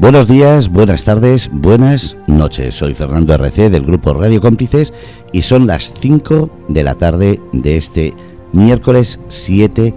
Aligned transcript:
Buenos 0.00 0.26
días, 0.26 0.70
buenas 0.70 1.04
tardes, 1.04 1.50
buenas 1.52 2.16
noches. 2.26 2.74
Soy 2.74 2.94
Fernando 2.94 3.34
RC 3.34 3.68
del 3.68 3.84
grupo 3.84 4.14
Radio 4.14 4.40
Cómplices 4.40 4.94
y 5.30 5.42
son 5.42 5.66
las 5.66 5.92
5 6.00 6.50
de 6.68 6.82
la 6.82 6.94
tarde 6.94 7.38
de 7.52 7.76
este 7.76 8.14
miércoles 8.52 9.20
7 9.28 9.94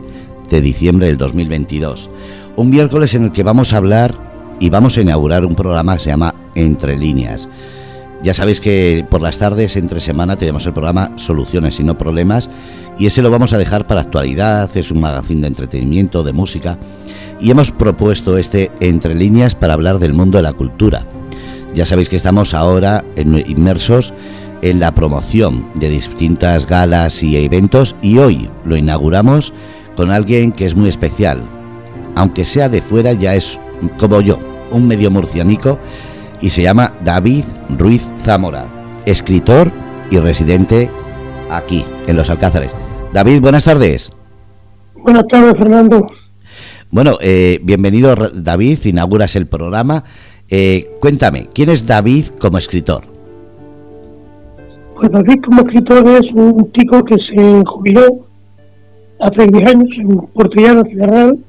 de 0.50 0.62
diciembre 0.62 1.08
del 1.08 1.18
2022. 1.18 2.10
Un 2.58 2.70
miércoles 2.70 3.14
en 3.14 3.24
el 3.24 3.32
que 3.32 3.44
vamos 3.44 3.72
a 3.72 3.78
hablar 3.78 4.14
y 4.60 4.70
vamos 4.70 4.98
a 4.98 5.02
inaugurar 5.02 5.46
un 5.46 5.56
programa 5.56 5.94
que 5.94 6.04
se 6.04 6.10
llama 6.10 6.36
Entre 6.54 6.98
líneas. 6.98 7.48
Ya 8.24 8.34
sabéis 8.34 8.62
que 8.62 9.06
por 9.10 9.22
las 9.22 9.38
tardes, 9.38 9.76
entre 9.76 10.00
semana, 10.00 10.38
tenemos 10.38 10.66
el 10.66 10.72
programa 10.72 11.12
Soluciones 11.18 11.82
y 11.82 11.84
no 11.84 11.98
Problemas 11.98 12.50
y 12.98 13.06
ese 13.06 13.22
lo 13.22 13.30
vamos 13.30 13.52
a 13.52 13.58
dejar 13.58 13.86
para 13.86 14.00
actualidad, 14.00 14.70
es 14.78 14.92
un 14.92 15.02
magazine 15.02 15.42
de 15.42 15.48
entretenimiento, 15.48 16.24
de 16.24 16.32
música 16.32 16.78
y 17.42 17.52
hemos 17.52 17.72
propuesto 17.72 18.38
este 18.38 18.72
Entre 18.80 19.14
líneas 19.14 19.56
para 19.56 19.74
hablar 19.74 20.00
del 20.00 20.14
mundo 20.14 20.38
de 20.38 20.44
la 20.44 20.54
cultura. 20.54 21.06
Ya 21.76 21.86
sabéis 21.86 22.08
que 22.08 22.16
estamos 22.16 22.54
ahora 22.54 23.04
inmersos 23.18 24.14
en 24.62 24.80
la 24.80 24.96
promoción 24.96 25.68
de 25.76 25.90
distintas 25.90 26.66
galas 26.66 27.22
y 27.24 27.36
eventos 27.36 27.94
y 28.02 28.20
hoy 28.20 28.50
lo 28.64 28.78
inauguramos 28.78 29.52
con 29.98 30.12
alguien 30.12 30.54
que 30.54 30.66
es 30.66 30.78
muy 30.78 30.88
especial. 30.88 31.42
Aunque 32.16 32.46
sea 32.46 32.70
de 32.70 32.82
fuera 32.82 33.12
ya 33.12 33.36
es 33.36 33.60
como 34.00 34.22
yo, 34.22 34.40
un 34.72 34.88
medio 34.88 35.12
murcianico 35.12 35.78
y 36.44 36.50
se 36.50 36.62
llama 36.62 36.94
David 37.06 37.46
Ruiz 37.80 38.06
Zamora, 38.18 38.66
escritor 39.06 39.72
y 40.12 40.20
residente 40.20 40.92
aquí 41.50 41.86
en 42.06 42.18
Los 42.18 42.30
Alcázares. 42.30 42.76
David, 43.14 43.40
buenas 43.40 43.64
tardes. 43.64 44.12
Buenas 44.94 45.26
tardes, 45.30 45.54
Fernando. 45.58 46.06
Bueno, 46.92 47.14
eh, 47.22 47.62
bienvenido 47.64 48.14
David, 48.34 48.78
inauguras 48.84 49.38
el 49.38 49.48
programa. 49.48 50.04
Eh, 50.50 50.92
cuéntame, 51.00 51.48
¿quién 51.54 51.70
es 51.70 51.88
David 51.88 52.26
como 52.40 52.58
escritor? 52.58 53.04
Pues 54.96 55.12
David 55.12 55.42
como 55.46 55.62
escritor 55.62 56.06
es 56.10 56.30
un 56.34 56.70
chico 56.74 57.06
que 57.06 57.16
se 57.16 57.64
jubiló 57.66 58.28
hace 59.22 59.48
10 59.48 59.70
años 59.70 59.90
en 59.98 60.18
Portillano, 60.34 60.84
Ciudad 60.84 61.08
Real, 61.08 61.40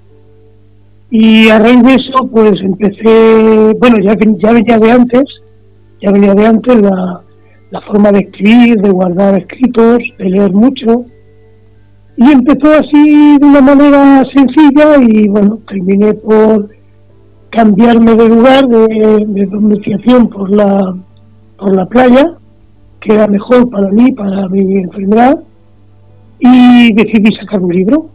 y 1.10 1.48
a 1.48 1.58
raíz 1.58 1.82
de 1.82 1.94
eso 1.94 2.28
pues 2.30 2.60
empecé, 2.60 3.74
bueno, 3.78 3.96
ya, 4.02 4.14
venía 4.52 4.78
de 4.78 4.90
antes, 4.90 5.24
ya 6.00 6.10
venía 6.10 6.34
de 6.34 6.46
antes 6.46 6.82
la, 6.82 7.20
la 7.70 7.80
forma 7.82 8.10
de 8.12 8.20
escribir, 8.20 8.80
de 8.80 8.90
guardar 8.90 9.36
escritos, 9.36 9.98
de 10.18 10.24
leer 10.24 10.52
mucho, 10.52 11.04
y 12.16 12.30
empezó 12.30 12.72
así 12.72 13.38
de 13.38 13.46
una 13.46 13.60
manera 13.60 14.24
sencilla 14.34 14.96
y 15.00 15.28
bueno, 15.28 15.58
terminé 15.68 16.14
por 16.14 16.68
cambiarme 17.50 18.14
de 18.14 18.28
lugar, 18.28 18.66
de, 18.66 19.24
de 19.26 19.46
domiciliación 19.46 20.28
por 20.28 20.50
la, 20.50 20.96
por 21.58 21.74
la 21.74 21.86
playa, 21.86 22.34
que 23.00 23.14
era 23.14 23.26
mejor 23.26 23.70
para 23.70 23.88
mí, 23.88 24.12
para 24.12 24.48
mi 24.48 24.78
enfermedad, 24.78 25.38
y 26.38 26.92
decidí 26.92 27.34
sacar 27.36 27.60
un 27.60 27.74
libro. 27.74 28.10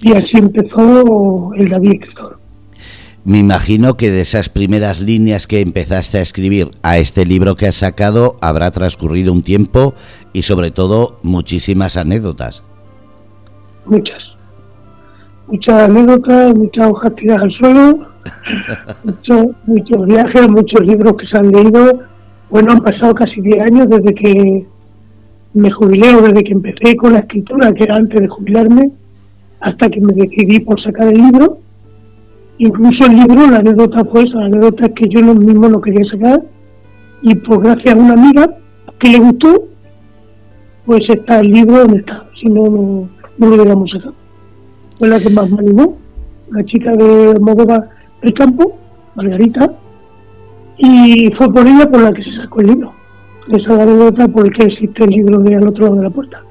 Y 0.00 0.12
así 0.12 0.36
empezó 0.36 1.52
el 1.54 1.68
David 1.68 1.94
Escritor. 1.94 2.38
Me 3.24 3.38
imagino 3.38 3.96
que 3.96 4.10
de 4.10 4.20
esas 4.20 4.48
primeras 4.48 5.00
líneas 5.00 5.46
que 5.46 5.60
empezaste 5.60 6.18
a 6.18 6.20
escribir 6.20 6.70
a 6.82 6.98
este 6.98 7.26
libro 7.26 7.56
que 7.56 7.66
has 7.66 7.74
sacado 7.74 8.36
habrá 8.40 8.70
transcurrido 8.70 9.32
un 9.32 9.42
tiempo 9.42 9.94
y 10.32 10.42
sobre 10.42 10.70
todo 10.70 11.18
muchísimas 11.22 11.96
anécdotas 11.96 12.62
muchas. 13.86 14.22
Muchas 15.46 15.82
anécdotas, 15.82 16.54
muchas 16.54 16.90
hojas 16.90 17.14
tiradas 17.14 17.42
al 17.44 17.52
suelo, 17.52 18.06
muchos, 19.04 19.46
muchos 19.66 20.06
viajes, 20.06 20.48
muchos 20.50 20.80
libros 20.86 21.12
que 21.16 21.26
se 21.26 21.38
han 21.38 21.50
leído. 21.52 22.00
Bueno, 22.50 22.72
han 22.72 22.80
pasado 22.80 23.14
casi 23.14 23.40
10 23.40 23.60
años 23.60 23.88
desde 23.88 24.14
que 24.14 24.66
me 25.54 25.70
jubilé 25.70 26.14
o 26.14 26.22
desde 26.22 26.42
que 26.42 26.52
empecé 26.52 26.96
con 26.96 27.12
la 27.12 27.20
escritura, 27.20 27.72
que 27.72 27.84
era 27.84 27.96
antes 27.96 28.20
de 28.20 28.28
jubilarme, 28.28 28.90
hasta 29.60 29.88
que 29.88 30.00
me 30.00 30.12
decidí 30.12 30.60
por 30.60 30.80
sacar 30.82 31.08
el 31.08 31.18
libro. 31.18 31.58
Incluso 32.58 33.06
el 33.06 33.16
libro, 33.18 33.50
la 33.50 33.58
anécdota 33.58 34.04
fue 34.04 34.22
esa, 34.22 34.38
la 34.38 34.46
anécdota 34.46 34.86
es 34.86 34.92
que 34.92 35.08
yo 35.08 35.22
mismo 35.34 35.68
lo 35.68 35.80
quería 35.80 36.04
sacar 36.10 36.42
y 37.22 37.34
pues 37.34 37.60
gracias 37.60 37.94
a 37.94 37.98
una 37.98 38.14
amiga 38.14 38.56
que 38.98 39.10
le 39.10 39.18
gustó, 39.18 39.68
pues 40.84 41.02
está 41.08 41.40
el 41.40 41.50
libro 41.50 41.78
donde 41.78 41.98
está. 41.98 42.26
Si 42.40 42.48
no, 42.48 43.08
no, 43.38 43.46
lo 43.46 43.54
hubiéramos 43.54 43.90
sacado. 43.90 44.14
Fue 44.98 45.08
la 45.08 45.20
que 45.20 45.30
más 45.30 45.50
me 45.50 45.58
animó, 45.58 45.98
la 46.50 46.64
chica 46.64 46.92
de 46.92 47.34
Mogoba 47.40 47.88
del 48.22 48.32
Campo, 48.32 48.78
Margarita, 49.14 49.72
y 50.78 51.30
fue 51.36 51.52
por 51.52 51.66
ella 51.66 51.90
por 51.90 52.00
la 52.00 52.12
que 52.12 52.22
se 52.22 52.36
sacó 52.36 52.60
el 52.60 52.68
libro. 52.68 52.92
Esa 53.48 53.74
otra 53.74 54.28
por 54.28 54.46
el 54.46 54.52
que 54.52 54.66
existe 54.66 55.04
el 55.04 55.10
libro 55.10 55.38
de 55.38 55.54
al 55.54 55.68
otro 55.68 55.84
lado 55.84 55.96
de 55.96 56.02
la 56.02 56.10
puerta. 56.10 56.42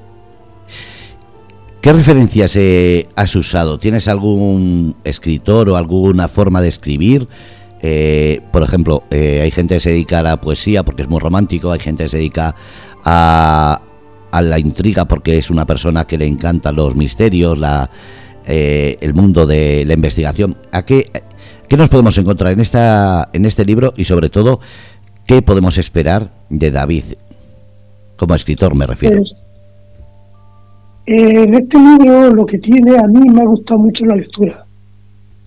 ¿Qué 1.85 1.93
referencias 1.93 2.55
eh, 2.55 3.07
has 3.15 3.35
usado? 3.35 3.77
¿Tienes 3.77 4.07
algún 4.07 4.95
escritor 5.03 5.69
o 5.69 5.75
alguna 5.75 6.27
forma 6.27 6.59
de 6.59 6.67
escribir? 6.67 7.27
Eh, 7.79 8.41
por 8.51 8.63
ejemplo, 8.63 9.03
eh, 9.11 9.41
hay 9.43 9.51
gente 9.51 9.75
que 9.75 9.79
se 9.79 9.91
dedica 9.91 10.17
a 10.17 10.23
la 10.23 10.41
poesía 10.41 10.81
porque 10.81 11.03
es 11.03 11.09
muy 11.09 11.19
romántico, 11.19 11.71
hay 11.71 11.79
gente 11.79 12.05
que 12.05 12.09
se 12.09 12.17
dedica 12.17 12.55
a, 13.03 13.83
a 14.31 14.41
la 14.41 14.57
intriga 14.57 15.05
porque 15.05 15.37
es 15.37 15.51
una 15.51 15.67
persona 15.67 16.05
que 16.05 16.17
le 16.17 16.25
encantan 16.25 16.75
los 16.75 16.95
misterios, 16.95 17.59
la, 17.59 17.91
eh, 18.47 18.97
el 19.01 19.13
mundo 19.13 19.45
de 19.45 19.85
la 19.85 19.93
investigación. 19.93 20.57
¿A 20.71 20.81
qué, 20.81 21.05
qué 21.69 21.77
nos 21.77 21.89
podemos 21.89 22.17
encontrar 22.17 22.51
en, 22.51 22.61
esta, 22.61 23.29
en 23.31 23.45
este 23.45 23.63
libro 23.63 23.93
y 23.95 24.05
sobre 24.05 24.31
todo 24.31 24.59
qué 25.27 25.43
podemos 25.43 25.77
esperar 25.77 26.31
de 26.49 26.71
David? 26.71 27.03
Como 28.15 28.33
escritor 28.33 28.73
me 28.73 28.87
refiero. 28.87 29.17
Pues, 29.17 29.33
eh, 29.33 29.44
en 31.05 31.53
este 31.53 31.77
libro 31.77 32.33
lo 32.33 32.45
que 32.45 32.57
tiene 32.57 32.97
a 32.97 33.07
mí 33.07 33.21
me 33.29 33.41
ha 33.41 33.45
gustado 33.45 33.79
mucho 33.79 34.05
la 34.05 34.15
lectura. 34.15 34.65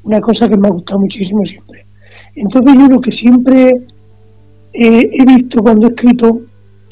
Una 0.05 0.21
cosa 0.21 0.49
que 0.49 0.57
me 0.57 0.69
ha 0.69 0.71
gustado 0.71 1.01
muchísimo 1.01 1.45
siempre. 1.45 1.85
Entonces 2.37 2.75
yo 2.75 2.87
lo 2.87 3.01
que 3.01 3.11
siempre 3.13 3.81
eh, 4.73 5.11
he 5.13 5.25
visto 5.25 5.63
cuando 5.63 5.89
he 5.89 5.91
escrito, 5.91 6.41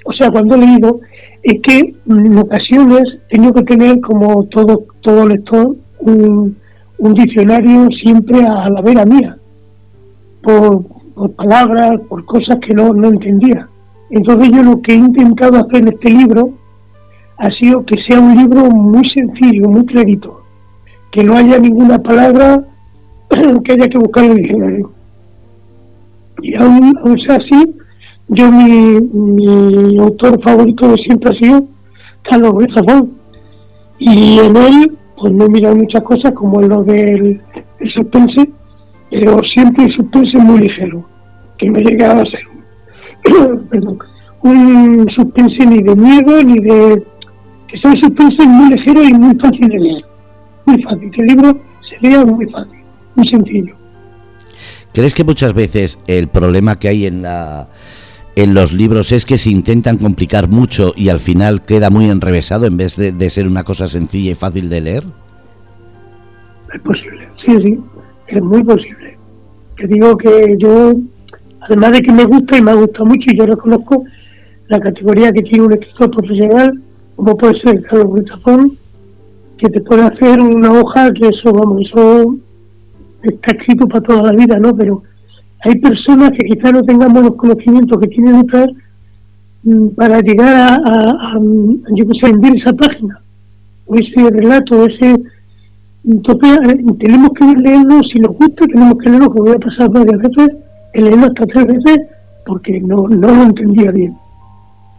o 0.04 0.12
sea, 0.12 0.30
cuando 0.30 0.56
he 0.56 0.58
leído, 0.58 1.00
es 1.42 1.62
que 1.62 1.94
en 2.08 2.38
ocasiones 2.38 3.04
tengo 3.30 3.52
que 3.52 3.62
tener, 3.62 4.00
como 4.00 4.44
todo, 4.44 4.84
todo 5.00 5.28
lector, 5.28 5.76
un, 6.00 6.56
diccionario 6.98 7.88
siempre 8.02 8.40
a 8.44 8.68
la 8.68 8.80
vera 8.80 9.04
mía, 9.04 9.36
por, 10.42 10.82
palabras, 11.36 12.00
por 12.08 12.24
cosas 12.24 12.58
que 12.66 12.74
no, 12.74 12.92
no 12.92 13.08
entendía. 13.08 13.68
Entonces 14.10 14.50
yo 14.50 14.62
lo 14.62 14.82
que 14.82 14.92
he 14.92 14.96
intentado 14.96 15.58
hacer 15.58 15.82
en 15.82 15.88
este 15.88 16.10
libro 16.10 16.52
ha 17.38 17.50
sido 17.50 17.84
que 17.84 17.96
sea 18.08 18.20
un 18.20 18.36
libro 18.36 18.70
muy 18.70 19.08
sencillo, 19.10 19.68
muy 19.68 19.84
clarito, 19.86 20.42
que 21.12 21.22
no 21.24 21.36
haya 21.36 21.58
ninguna 21.58 21.98
palabra 21.98 22.64
que 23.64 23.72
haya 23.72 23.88
que 23.88 23.98
buscar 23.98 24.24
en 24.24 24.30
el 24.32 24.36
diccionario. 24.38 24.90
Y 26.42 26.54
aún, 26.54 26.98
aún 27.02 27.18
sea 27.20 27.36
así, 27.36 27.76
yo 28.28 28.50
mi, 28.50 29.00
mi 29.00 29.98
autor 29.98 30.40
favorito 30.42 30.88
de 30.88 30.96
siempre 30.96 31.30
ha 31.30 31.38
sido 31.38 31.64
Carlos 32.28 32.52
Ruiz 32.52 32.68
y 33.98 34.38
en 34.40 34.56
él 34.56 34.92
pues 35.16 35.32
no 35.32 35.46
he 35.46 35.48
mirado 35.48 35.76
muchas 35.76 36.02
cosas 36.02 36.32
como 36.32 36.60
lo 36.60 36.82
del 36.84 37.40
el 37.80 37.92
suspense 37.92 38.50
pero 39.10 39.40
siempre 39.54 39.84
el 39.84 39.92
suspense 39.92 40.38
muy 40.38 40.60
ligero 40.60 41.04
que 41.56 41.70
me 41.70 41.80
llega 41.80 42.12
a 42.12 42.24
ser 42.24 42.40
perdón, 43.70 43.98
un 44.42 45.06
suspense 45.14 45.66
ni 45.66 45.82
de 45.82 45.96
miedo 45.96 46.42
ni 46.42 46.58
de 46.58 47.06
que 47.68 47.78
sea 47.78 47.90
un 47.90 48.00
suspense 48.00 48.46
muy 48.46 48.74
ligero 48.74 49.02
y 49.02 49.12
muy 49.14 49.34
fácil 49.36 49.68
de 49.68 49.78
leer 49.78 50.04
muy 50.66 50.82
fácil, 50.82 51.10
que 51.10 51.20
el 51.22 51.26
libro 51.28 51.60
se 51.88 52.08
lea 52.08 52.24
muy 52.24 52.46
fácil 52.46 52.78
muy 53.14 53.28
sencillo 53.28 53.74
¿Crees 54.92 55.14
que 55.14 55.24
muchas 55.24 55.52
veces 55.52 55.98
el 56.06 56.28
problema 56.28 56.76
que 56.76 56.88
hay 56.88 57.04
en 57.04 57.20
la 57.20 57.68
en 58.36 58.52
los 58.52 58.74
libros 58.74 59.12
es 59.12 59.24
que 59.24 59.38
se 59.38 59.50
intentan 59.50 59.96
complicar 59.96 60.48
mucho 60.48 60.92
y 60.94 61.08
al 61.08 61.20
final 61.20 61.62
queda 61.62 61.88
muy 61.88 62.08
enrevesado 62.10 62.66
en 62.66 62.76
vez 62.76 62.96
de, 62.96 63.30
ser 63.30 63.46
una 63.46 63.64
cosa 63.64 63.86
sencilla 63.86 64.32
y 64.32 64.34
fácil 64.34 64.68
de 64.68 64.80
leer? 64.82 65.04
Es 66.72 66.80
posible, 66.82 67.28
sí, 67.44 67.56
sí, 67.62 67.78
es 68.28 68.42
muy 68.42 68.62
posible. 68.62 69.16
Te 69.78 69.86
digo 69.86 70.16
que 70.18 70.56
yo, 70.58 70.92
además 71.62 71.92
de 71.92 72.00
que 72.02 72.12
me 72.12 72.24
gusta 72.24 72.58
y 72.58 72.62
me 72.62 72.70
ha 72.72 72.74
gustado 72.74 73.06
mucho 73.06 73.24
y 73.26 73.38
yo 73.38 73.46
reconozco 73.46 74.04
la 74.68 74.80
categoría 74.80 75.32
que 75.32 75.42
tiene 75.42 75.64
un 75.64 75.72
escritor 75.72 76.10
profesional, 76.10 76.82
como 77.16 77.36
puede 77.36 77.58
ser 77.60 77.82
Carlos 77.84 78.08
Gustafón, 78.08 78.72
que 79.58 79.68
te 79.70 79.80
puede 79.80 80.02
hacer 80.02 80.40
una 80.40 80.70
hoja 80.72 81.10
que 81.12 81.28
eso, 81.28 81.52
vamos, 81.52 81.82
eso 81.86 82.36
está 83.22 83.52
escrito 83.52 83.88
para 83.88 84.02
toda 84.02 84.22
la 84.24 84.32
vida, 84.32 84.58
¿no? 84.58 84.76
Pero 84.76 85.02
hay 85.64 85.76
personas 85.76 86.30
que 86.30 86.46
quizás 86.46 86.72
no 86.72 86.82
tengamos 86.82 87.22
los 87.22 87.36
conocimientos 87.36 87.98
que 87.98 88.08
tienen 88.08 88.36
otras 88.36 88.68
mm, 89.64 89.88
para 89.88 90.20
llegar 90.20 90.54
a, 90.54 90.74
a 90.76 91.38
yo 91.94 92.06
que 92.06 92.18
sé, 92.20 92.32
esa 92.58 92.72
página, 92.74 93.18
o 93.86 93.94
ese 93.96 94.30
relato, 94.30 94.86
ese 94.86 95.16
Entonces 96.04 96.58
eh, 96.68 96.84
tenemos 96.98 97.30
que 97.30 97.44
leerlo, 97.62 98.00
si 98.12 98.20
nos 98.20 98.36
gusta, 98.36 98.66
tenemos 98.66 98.98
que 98.98 99.10
leerlo, 99.10 99.32
que 99.32 99.40
voy 99.40 99.52
a 99.52 99.58
pasar 99.58 99.90
varias 99.90 100.20
veces, 100.20 100.56
el 100.92 101.04
leerlo 101.04 101.26
hasta 101.26 101.46
tres 101.46 101.66
veces, 101.66 101.98
porque 102.44 102.80
no, 102.80 103.08
no 103.08 103.28
lo 103.28 103.42
entendía 103.42 103.90
bien. 103.90 104.14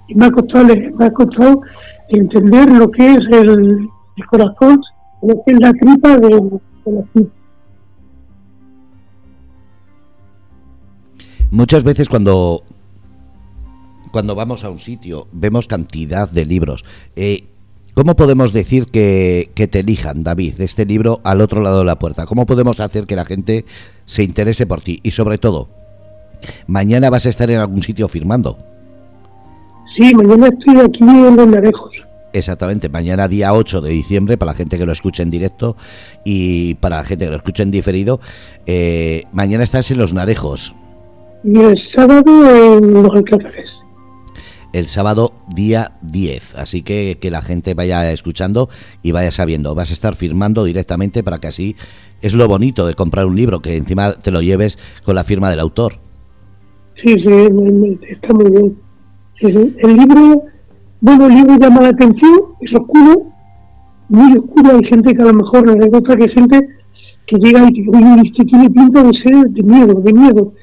Y 0.07 0.15
me 0.15 0.25
ha 0.25 0.31
costado, 0.31 0.65
me 0.65 1.05
ha 1.05 1.11
costado 1.11 1.61
entender 2.09 2.69
lo 2.69 2.89
que 2.89 3.13
es 3.13 3.19
el, 3.31 3.87
corazón, 4.29 4.81
lo 5.21 5.35
que 5.45 5.51
es 5.51 5.59
la 5.59 5.73
tripa 5.73 6.17
de, 6.17 6.27
de 6.27 6.91
la 6.91 7.03
tripa. 7.13 7.31
Muchas 11.49 11.83
veces 11.83 12.09
cuando 12.09 12.63
cuando 14.11 14.35
vamos 14.35 14.63
a 14.63 14.69
un 14.69 14.79
sitio 14.79 15.27
vemos 15.31 15.67
cantidad 15.67 16.29
de 16.29 16.45
libros. 16.45 16.83
Eh, 17.15 17.45
¿Cómo 17.93 18.15
podemos 18.15 18.53
decir 18.53 18.85
que, 18.85 19.49
te 19.55 19.79
elijan, 19.79 20.23
David, 20.23 20.61
este 20.61 20.85
libro 20.85 21.19
al 21.23 21.41
otro 21.41 21.61
lado 21.61 21.79
de 21.79 21.85
la 21.85 21.97
puerta? 21.97 22.27
¿Cómo 22.27 22.45
podemos 22.45 22.79
hacer 22.79 23.07
que 23.07 23.15
la 23.15 23.25
gente 23.25 23.65
se 24.05 24.21
interese 24.21 24.67
por 24.67 24.81
ti? 24.81 24.99
Y 25.01 25.11
sobre 25.11 25.39
todo, 25.39 25.67
mañana 26.67 27.09
vas 27.09 27.25
a 27.25 27.29
estar 27.29 27.49
en 27.49 27.59
algún 27.59 27.81
sitio 27.81 28.07
firmando. 28.07 28.59
Sí, 29.97 30.13
mañana 30.13 30.47
estoy 30.47 30.79
aquí 30.79 31.03
en 31.03 31.35
Los 31.35 31.47
Narejos. 31.47 31.91
Exactamente, 32.37 32.89
mañana 32.89 33.27
día 33.27 33.53
8 33.53 33.81
de 33.81 33.89
diciembre, 33.89 34.37
para 34.37 34.51
la 34.51 34.57
gente 34.57 34.77
que 34.77 34.85
lo 34.85 34.91
escuche 34.91 35.23
en 35.23 35.29
directo 35.29 35.75
y 36.23 36.75
para 36.75 36.97
la 36.97 37.03
gente 37.03 37.25
que 37.25 37.31
lo 37.31 37.37
escuche 37.37 37.63
en 37.63 37.71
diferido, 37.71 38.19
eh, 38.65 39.23
mañana 39.31 39.63
estás 39.63 39.91
en 39.91 39.97
Los 39.97 40.13
Narejos. 40.13 40.75
Y 41.43 41.59
el 41.59 41.77
sábado 41.95 42.77
en 42.77 42.93
Los 42.93 43.15
Alcázares 43.15 43.67
el 44.73 44.85
sábado 44.85 45.33
día 45.53 45.93
10. 46.01 46.55
Así 46.55 46.81
que 46.81 47.17
que 47.19 47.31
la 47.31 47.41
gente 47.41 47.73
vaya 47.73 48.11
escuchando 48.11 48.69
y 49.01 49.11
vaya 49.11 49.31
sabiendo. 49.31 49.75
Vas 49.75 49.89
a 49.89 49.93
estar 49.93 50.15
firmando 50.15 50.63
directamente 50.63 51.23
para 51.23 51.39
que 51.39 51.47
así 51.47 51.75
es 52.21 52.33
lo 52.33 52.47
bonito 52.47 52.85
de 52.85 52.93
comprar 52.93 53.25
un 53.25 53.35
libro, 53.35 53.61
que 53.61 53.77
encima 53.77 54.13
te 54.13 54.31
lo 54.31 54.41
lleves 54.41 54.77
con 55.03 55.15
la 55.15 55.23
firma 55.23 55.49
del 55.49 55.59
autor. 55.59 55.99
Sí, 57.03 57.13
sí, 57.13 57.99
está 58.09 58.33
muy 58.33 58.51
bien. 58.51 58.77
El 59.39 59.95
libro, 59.95 60.45
bueno, 61.01 61.27
el 61.27 61.35
libro 61.35 61.57
llama 61.57 61.81
la 61.81 61.89
atención, 61.89 62.33
es 62.59 62.71
oscuro, 62.73 63.31
muy 64.09 64.37
oscuro. 64.37 64.71
Hay 64.75 64.89
gente 64.89 65.13
que 65.13 65.21
a 65.21 65.25
lo 65.25 65.33
mejor 65.33 65.67
le 65.67 65.97
otra 65.97 66.15
que 66.15 66.29
gente 66.29 66.67
que 67.27 67.37
llega 67.37 67.67
y 67.69 67.73
que 67.73 67.81
este 68.25 68.45
tiene 68.45 68.69
pinta 68.69 69.03
de 69.03 69.11
ser 69.23 69.49
de 69.49 69.63
miedo, 69.63 69.93
de 69.95 70.13
miedo. 70.13 70.53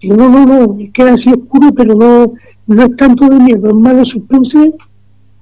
Y 0.00 0.08
no, 0.08 0.28
no, 0.28 0.44
no, 0.44 0.76
queda 0.92 1.14
así 1.14 1.30
oscuro, 1.30 1.70
pero 1.74 1.94
no 1.94 2.34
no 2.66 2.82
es 2.82 2.96
tanto 2.96 3.28
de 3.28 3.38
miedo, 3.40 3.68
es 3.68 3.74
más 3.74 3.96
de 3.96 4.04
suspense 4.04 4.72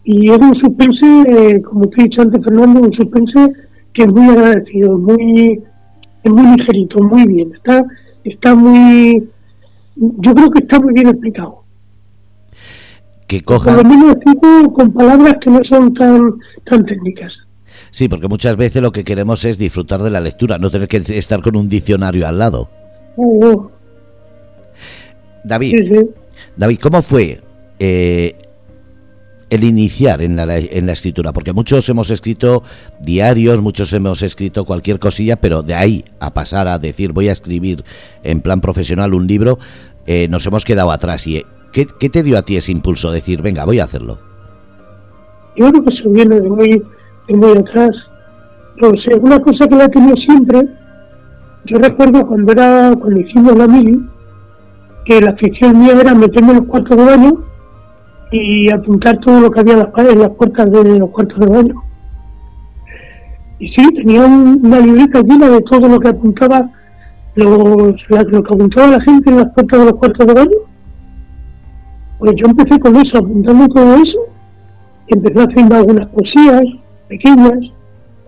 y 0.05 0.31
es 0.31 0.39
un 0.39 0.55
suspense, 0.55 1.23
eh, 1.29 1.63
como 1.63 1.87
te 1.89 2.01
he 2.01 2.05
dicho 2.05 2.23
antes 2.23 2.43
Fernando, 2.45 2.81
un 2.81 2.93
suspense 2.93 3.53
que 3.95 4.03
es 4.03 4.13
muy 4.13 4.29
agradecido, 4.29 4.99
muy 4.99 5.63
es 6.25 6.33
muy 6.33 6.57
ligerito, 6.57 7.03
muy 7.03 7.27
bien, 7.27 7.53
está 7.55 7.85
está 8.25 8.55
muy 8.55 9.29
yo 9.97 10.35
creo 10.35 10.51
que 10.51 10.65
está 10.65 10.81
muy 10.81 10.95
bien 10.95 11.09
explicado. 11.09 11.62
Que. 13.41 13.43
Por 13.43 13.77
lo 13.77 13.85
menos 13.85 14.13
explico 14.13 14.73
con 14.75 14.93
palabras 14.93 15.35
que 15.43 15.51
no 15.51 15.61
son 15.71 15.95
tan 15.95 16.35
tan 16.69 16.85
técnicas. 16.85 17.33
Sí, 17.91 18.09
porque 18.09 18.29
muchas 18.29 18.57
veces 18.57 18.83
lo 18.83 18.93
que 18.93 19.05
queremos 19.05 19.45
es 19.45 19.57
disfrutar 19.59 20.03
de 20.03 20.11
la 20.11 20.21
lectura, 20.21 20.59
no 20.59 20.71
tener 20.71 20.89
que 20.89 20.99
estar 20.99 21.41
con 21.41 21.57
un 21.57 21.69
diccionario 21.69 22.27
al 22.27 22.39
lado. 22.39 22.69
Oh, 23.17 23.41
oh. 23.47 23.71
David, 25.45 25.71
sí, 25.71 25.89
sí. 25.89 26.07
David, 26.57 26.79
¿cómo 26.81 27.03
fue 27.03 27.41
eh, 27.79 28.35
el 29.51 29.65
iniciar 29.65 30.23
en 30.23 30.37
la, 30.37 30.59
en 30.59 30.87
la 30.87 30.93
escritura? 30.93 31.33
Porque 31.33 31.53
muchos 31.53 31.89
hemos 31.89 32.11
escrito 32.11 32.63
diarios, 33.01 33.61
muchos 33.63 33.93
hemos 33.93 34.23
escrito 34.23 34.65
cualquier 34.65 34.99
cosilla, 34.99 35.37
pero 35.37 35.63
de 35.63 35.75
ahí 35.75 36.05
a 36.21 36.35
pasar 36.35 36.69
a 36.69 36.79
decir 36.79 37.13
voy 37.13 37.29
a 37.29 37.33
escribir 37.33 37.85
en 38.23 38.41
plan 38.41 38.61
profesional 38.61 39.15
un 39.15 39.27
libro, 39.27 39.59
eh, 40.07 40.29
nos 40.29 40.47
hemos 40.47 40.65
quedado 40.65 40.93
atrás. 40.93 41.27
¿Y 41.27 41.45
¿qué, 41.73 41.87
te 41.87 42.23
dio 42.23 42.39
a 42.39 42.43
ti 42.43 42.57
ese 42.57 42.73
impulso 42.73 43.11
de 43.11 43.17
decir, 43.17 43.43
venga, 43.43 43.65
voy 43.65 43.81
a 43.81 43.85
hacerlo? 43.85 44.19
Yo 45.57 45.71
creo 45.71 45.85
que 45.85 45.97
se 45.97 46.09
viene 46.09 46.41
de 46.41 46.49
muy, 46.49 46.83
de 47.29 47.37
muy 47.37 47.57
atrás. 47.57 47.91
No 48.77 48.91
sé, 48.91 49.19
una 49.19 49.39
cosa 49.41 49.67
que 49.67 49.77
la 49.77 49.85
he 49.85 49.89
tenido 49.89 50.15
siempre, 50.17 50.61
yo 51.67 51.79
recuerdo 51.79 52.27
cuando 52.27 52.53
era, 52.53 52.95
cuando 52.99 53.21
hicimos 53.21 53.57
la 53.57 53.67
mili, 53.67 54.01
que 55.05 55.21
la 55.21 55.33
afición 55.33 55.79
mía 55.79 55.99
era 56.01 56.15
meterme 56.15 56.53
en 56.53 56.59
los 56.59 56.67
cuartos 56.67 56.97
de 56.97 57.05
baño 57.05 57.33
y 58.31 58.73
apuntar 58.73 59.19
todo 59.21 59.41
lo 59.41 59.51
que 59.51 59.61
había 59.61 59.75
en 59.75 59.79
las 59.81 59.93
paredes, 59.93 60.17
las 60.17 60.31
puertas 60.31 60.71
de 60.71 60.99
los 60.99 61.11
cuartos 61.11 61.39
de 61.39 61.47
baño. 61.47 61.75
Y 63.59 63.69
sí, 63.69 63.89
tenía 63.95 64.25
una 64.25 64.81
libreta 64.81 65.21
llena 65.21 65.49
de 65.49 65.61
todo 65.61 65.89
lo 65.89 66.01
que 66.01 66.09
apuntaba, 66.09 66.71
los, 67.37 67.95
lo 68.09 68.43
que 68.43 68.55
apuntaba 68.55 68.87
la 68.89 69.01
gente 69.03 69.31
en 69.31 69.37
las 69.37 69.53
puertas 69.55 69.79
de 69.79 69.85
los 69.85 69.95
cuartos 69.95 70.27
de 70.27 70.35
baño. 70.35 70.72
Pues 72.23 72.37
yo 72.37 72.47
empecé 72.47 72.79
con 72.79 72.95
eso, 72.95 73.19
apuntando 73.19 73.67
todo 73.67 73.95
eso, 73.95 74.19
y 75.09 75.17
empecé 75.17 75.43
haciendo 75.43 75.75
algunas 75.75 76.09
poesías 76.11 76.63
pequeñas, 77.09 77.59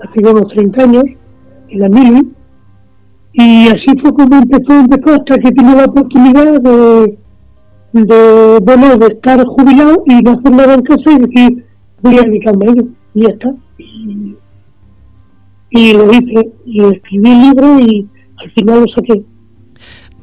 hace 0.03 0.29
unos 0.29 0.49
30 0.53 0.83
años, 0.83 1.05
en 1.69 1.79
la 1.79 1.89
mili, 1.89 2.29
y 3.35 3.69
así 3.69 3.97
fue 4.03 4.13
como 4.13 4.35
empezó, 4.35 4.81
empezó 4.81 5.15
hasta 5.15 5.39
que 5.39 5.53
tuve 5.53 5.77
la 5.77 5.85
oportunidad 5.85 6.61
de, 6.61 7.19
de, 7.93 8.99
de 8.99 9.07
estar 9.15 9.47
jubilado 9.47 10.03
y 10.07 10.23
no 10.23 10.33
hacer 10.33 10.51
nada 10.51 10.75
en 10.75 10.83
casa 10.83 11.13
y 11.13 11.19
decir, 11.19 11.65
voy 12.03 12.19
a 12.19 12.23
dedicarme 12.23 12.67
a 12.67 12.71
ello. 12.73 12.89
Y 13.15 13.21
ya 13.21 13.29
está. 13.29 13.55
Y, 13.79 14.37
y 15.71 15.93
lo 15.93 16.11
hice, 16.11 16.51
y 16.65 16.85
escribí 16.85 17.31
el 17.31 17.43
libro 17.43 17.79
y 17.79 18.09
al 18.39 18.51
final 18.51 18.81
lo 18.81 18.87
saqué. 18.89 19.25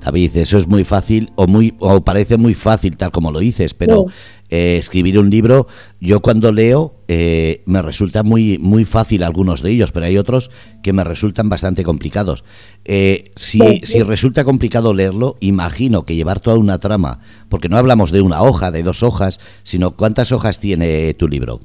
David, 0.03 0.37
eso 0.37 0.57
es 0.57 0.67
muy 0.67 0.83
fácil 0.83 1.31
o 1.35 1.47
muy 1.47 1.75
o 1.79 2.01
parece 2.01 2.37
muy 2.37 2.55
fácil 2.55 2.97
tal 2.97 3.11
como 3.11 3.31
lo 3.31 3.39
dices, 3.39 3.73
pero 3.73 4.05
eh, 4.49 4.77
escribir 4.77 5.19
un 5.19 5.29
libro, 5.29 5.67
yo 5.99 6.21
cuando 6.21 6.51
leo 6.51 6.95
eh, 7.07 7.61
me 7.65 7.81
resulta 7.81 8.23
muy 8.23 8.57
muy 8.57 8.83
fácil 8.83 9.23
algunos 9.23 9.61
de 9.61 9.71
ellos, 9.71 9.91
pero 9.91 10.07
hay 10.07 10.17
otros 10.17 10.49
que 10.81 10.91
me 10.91 11.03
resultan 11.03 11.49
bastante 11.49 11.83
complicados. 11.83 12.43
Eh, 12.83 13.31
si, 13.35 13.81
si 13.83 14.01
resulta 14.01 14.43
complicado 14.43 14.93
leerlo, 14.93 15.37
imagino 15.39 16.03
que 16.03 16.15
llevar 16.15 16.39
toda 16.39 16.57
una 16.57 16.79
trama, 16.79 17.19
porque 17.47 17.69
no 17.69 17.77
hablamos 17.77 18.11
de 18.11 18.21
una 18.21 18.41
hoja, 18.41 18.71
de 18.71 18.81
dos 18.81 19.03
hojas, 19.03 19.39
sino 19.63 19.91
cuántas 19.91 20.31
hojas 20.31 20.59
tiene 20.59 21.13
tu 21.13 21.27
libro. 21.27 21.59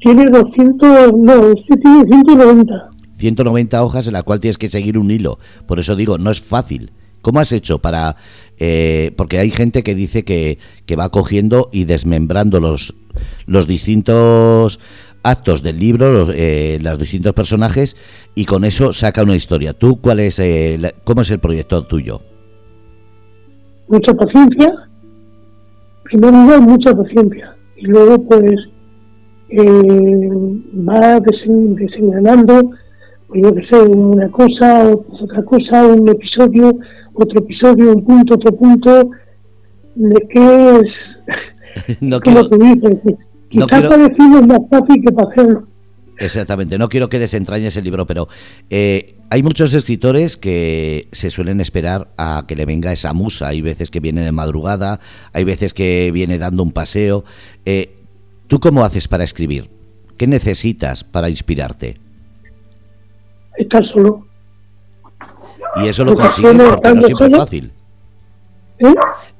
Tiene 0.00 0.24
200, 0.30 1.12
no, 1.18 1.52
este 1.52 1.76
tiene 1.76 2.04
190. 2.06 2.90
190 3.20 3.82
hojas 3.84 4.06
en 4.06 4.14
la 4.14 4.22
cual 4.24 4.40
tienes 4.40 4.58
que 4.58 4.68
seguir 4.68 4.98
un 4.98 5.10
hilo. 5.10 5.38
Por 5.66 5.78
eso 5.78 5.94
digo, 5.94 6.18
no 6.18 6.30
es 6.30 6.40
fácil. 6.40 6.90
¿Cómo 7.22 7.40
has 7.40 7.52
hecho 7.52 7.80
para...? 7.80 8.16
Eh, 8.58 9.12
porque 9.16 9.38
hay 9.38 9.50
gente 9.50 9.82
que 9.82 9.94
dice 9.94 10.24
que, 10.24 10.58
que 10.86 10.96
va 10.96 11.10
cogiendo 11.10 11.70
y 11.72 11.84
desmembrando 11.84 12.60
los, 12.60 12.94
los 13.46 13.66
distintos 13.66 14.80
actos 15.22 15.62
del 15.62 15.78
libro, 15.78 16.10
los, 16.12 16.30
eh, 16.34 16.78
los 16.82 16.98
distintos 16.98 17.32
personajes, 17.32 17.96
y 18.34 18.44
con 18.44 18.64
eso 18.64 18.92
saca 18.92 19.22
una 19.22 19.36
historia. 19.36 19.72
¿Tú 19.72 20.00
cuál 20.00 20.20
es, 20.20 20.38
eh, 20.38 20.78
cómo 21.04 21.22
es 21.22 21.30
el 21.30 21.38
proyecto 21.38 21.84
tuyo? 21.86 22.20
Mucha 23.88 24.14
paciencia, 24.14 24.88
primero 26.04 26.60
mucha 26.60 26.94
paciencia, 26.94 27.56
y 27.76 27.86
luego 27.86 28.22
pues 28.24 28.54
eh, 29.48 30.28
va 30.88 31.20
desenganando 31.20 32.70
pues 32.70 32.80
yo 33.34 33.54
que 33.54 33.66
sé, 33.66 33.76
una 33.80 34.30
cosa, 34.30 34.90
otra 35.20 35.44
cosa, 35.44 35.86
un 35.86 36.08
episodio, 36.08 36.76
otro 37.14 37.40
episodio, 37.40 37.92
un 37.92 38.04
punto, 38.04 38.34
otro 38.34 38.52
punto, 38.56 39.10
de 39.94 40.28
qué 40.28 40.80
es, 40.80 42.00
no 42.00 42.20
quiero, 42.20 42.48
que 42.48 42.56
dices, 42.56 43.18
no 43.52 43.66
quiero... 43.66 43.94
es 43.94 44.46
más 44.46 44.60
fácil 44.70 45.02
que 45.04 45.12
para 45.12 45.30
hacerlo. 45.30 45.66
Exactamente, 46.18 46.76
no 46.76 46.90
quiero 46.90 47.08
que 47.08 47.18
desentrañes 47.18 47.76
el 47.78 47.84
libro, 47.84 48.06
pero 48.06 48.28
eh, 48.68 49.16
hay 49.30 49.42
muchos 49.42 49.72
escritores 49.72 50.36
que 50.36 51.08
se 51.12 51.30
suelen 51.30 51.62
esperar 51.62 52.08
a 52.18 52.44
que 52.46 52.56
le 52.56 52.66
venga 52.66 52.92
esa 52.92 53.14
musa. 53.14 53.48
Hay 53.48 53.62
veces 53.62 53.90
que 53.90 54.00
viene 54.00 54.20
de 54.20 54.30
madrugada, 54.30 55.00
hay 55.32 55.44
veces 55.44 55.72
que 55.72 56.10
viene 56.12 56.36
dando 56.36 56.62
un 56.62 56.72
paseo. 56.72 57.24
Eh, 57.64 57.96
¿Tú 58.48 58.60
cómo 58.60 58.84
haces 58.84 59.08
para 59.08 59.24
escribir? 59.24 59.70
¿Qué 60.18 60.26
necesitas 60.26 61.04
para 61.04 61.30
inspirarte? 61.30 61.96
Estar 63.56 63.84
solo. 63.92 64.26
Y 65.76 65.88
eso 65.88 66.04
lo 66.04 66.14
consigues 66.14 66.62
porque 66.62 66.94
no 66.94 67.02
siempre 67.02 67.26
es 67.26 67.36
fácil. 67.36 67.72
¿Eh? 68.78 68.94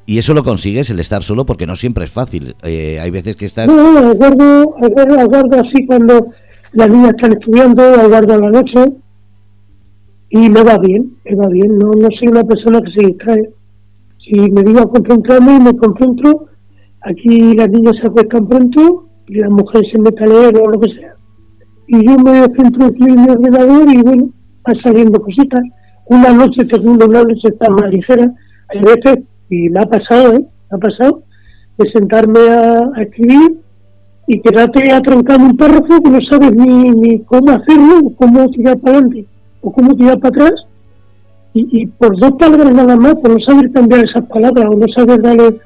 Y 0.06 0.18
eso 0.18 0.34
lo 0.34 0.42
consigues, 0.42 0.90
el 0.90 0.98
estar 0.98 1.22
solo, 1.22 1.46
porque 1.46 1.66
no 1.66 1.76
siempre 1.76 2.04
es 2.04 2.10
fácil. 2.10 2.54
Eh, 2.62 2.98
hay 3.00 3.10
veces 3.10 3.36
que 3.36 3.44
estás... 3.44 3.68
No, 3.68 3.98
aguardo, 3.98 4.74
aguardo, 4.82 5.20
aguardo 5.20 5.60
así 5.60 5.86
cuando 5.86 6.26
las 6.72 6.88
niñas 6.88 7.10
están 7.10 7.32
estudiando, 7.32 7.82
aguardo 7.82 8.34
a 8.34 8.38
la 8.38 8.50
noche 8.50 8.92
y 10.30 10.48
me 10.48 10.62
va 10.62 10.78
bien, 10.78 11.16
me 11.24 11.36
va 11.36 11.48
bien. 11.48 11.78
No, 11.78 11.90
no 11.92 12.08
soy 12.18 12.28
una 12.28 12.44
persona 12.44 12.80
que 12.80 12.92
se 12.92 13.06
distrae. 13.06 13.50
Si 14.18 14.34
me 14.50 14.62
digo 14.62 14.80
a 14.80 14.90
concentrarme, 14.90 15.58
me 15.60 15.76
concentro. 15.76 16.46
Aquí 17.02 17.54
las 17.54 17.68
niñas 17.70 17.94
se 18.00 18.06
acuestan 18.06 18.46
pronto 18.46 19.08
y 19.26 19.34
la 19.34 19.48
mujer 19.48 19.82
se 19.90 20.00
mete 20.00 20.24
a 20.24 20.26
leer 20.26 20.56
o 20.56 20.70
lo 20.70 20.80
que 20.80 20.90
sea. 20.92 21.14
Y 21.92 22.06
yo 22.06 22.16
me 22.18 22.42
centro 22.56 22.86
aquí 22.86 23.02
en 23.02 23.22
mi 23.22 23.30
ordenador 23.30 23.92
y 23.92 24.00
bueno, 24.02 24.30
van 24.64 24.80
saliendo 24.80 25.20
cositas. 25.20 25.60
Una 26.06 26.32
noche 26.32 26.64
termino 26.64 27.04
una 27.04 27.22
noche 27.22 27.48
está 27.48 27.68
más 27.68 27.90
ligera, 27.90 28.32
hay 28.68 28.80
veces, 28.80 29.24
y 29.48 29.68
me 29.70 29.80
ha 29.80 29.86
pasado, 29.86 30.34
¿eh? 30.34 30.46
Me 30.70 30.76
ha 30.76 30.78
pasado, 30.78 31.22
de 31.78 31.90
sentarme 31.90 32.38
a, 32.38 33.02
escribir 33.02 33.58
y 34.28 34.40
quedarte 34.40 34.92
atrancado 34.92 35.44
un 35.44 35.56
párrafo 35.56 36.00
que 36.00 36.10
no 36.10 36.20
sabes 36.30 36.52
ni, 36.54 36.90
ni 36.90 37.20
cómo 37.24 37.50
hacerlo, 37.50 38.12
cómo 38.16 38.48
tirar 38.50 38.78
para 38.78 38.98
adelante 38.98 39.26
o 39.60 39.72
cómo 39.72 39.96
tirar 39.96 40.20
para 40.20 40.44
atrás. 40.44 40.66
Y, 41.54 41.86
por 41.86 42.16
dos 42.20 42.32
palabras 42.38 42.72
nada 42.72 42.94
más, 42.94 43.16
por 43.16 43.30
no 43.30 43.40
saber 43.40 43.72
cambiar 43.72 44.04
esas 44.04 44.24
palabras 44.26 44.66
o 44.70 44.76
no 44.76 44.86
saber 44.96 45.20
darle 45.20 45.58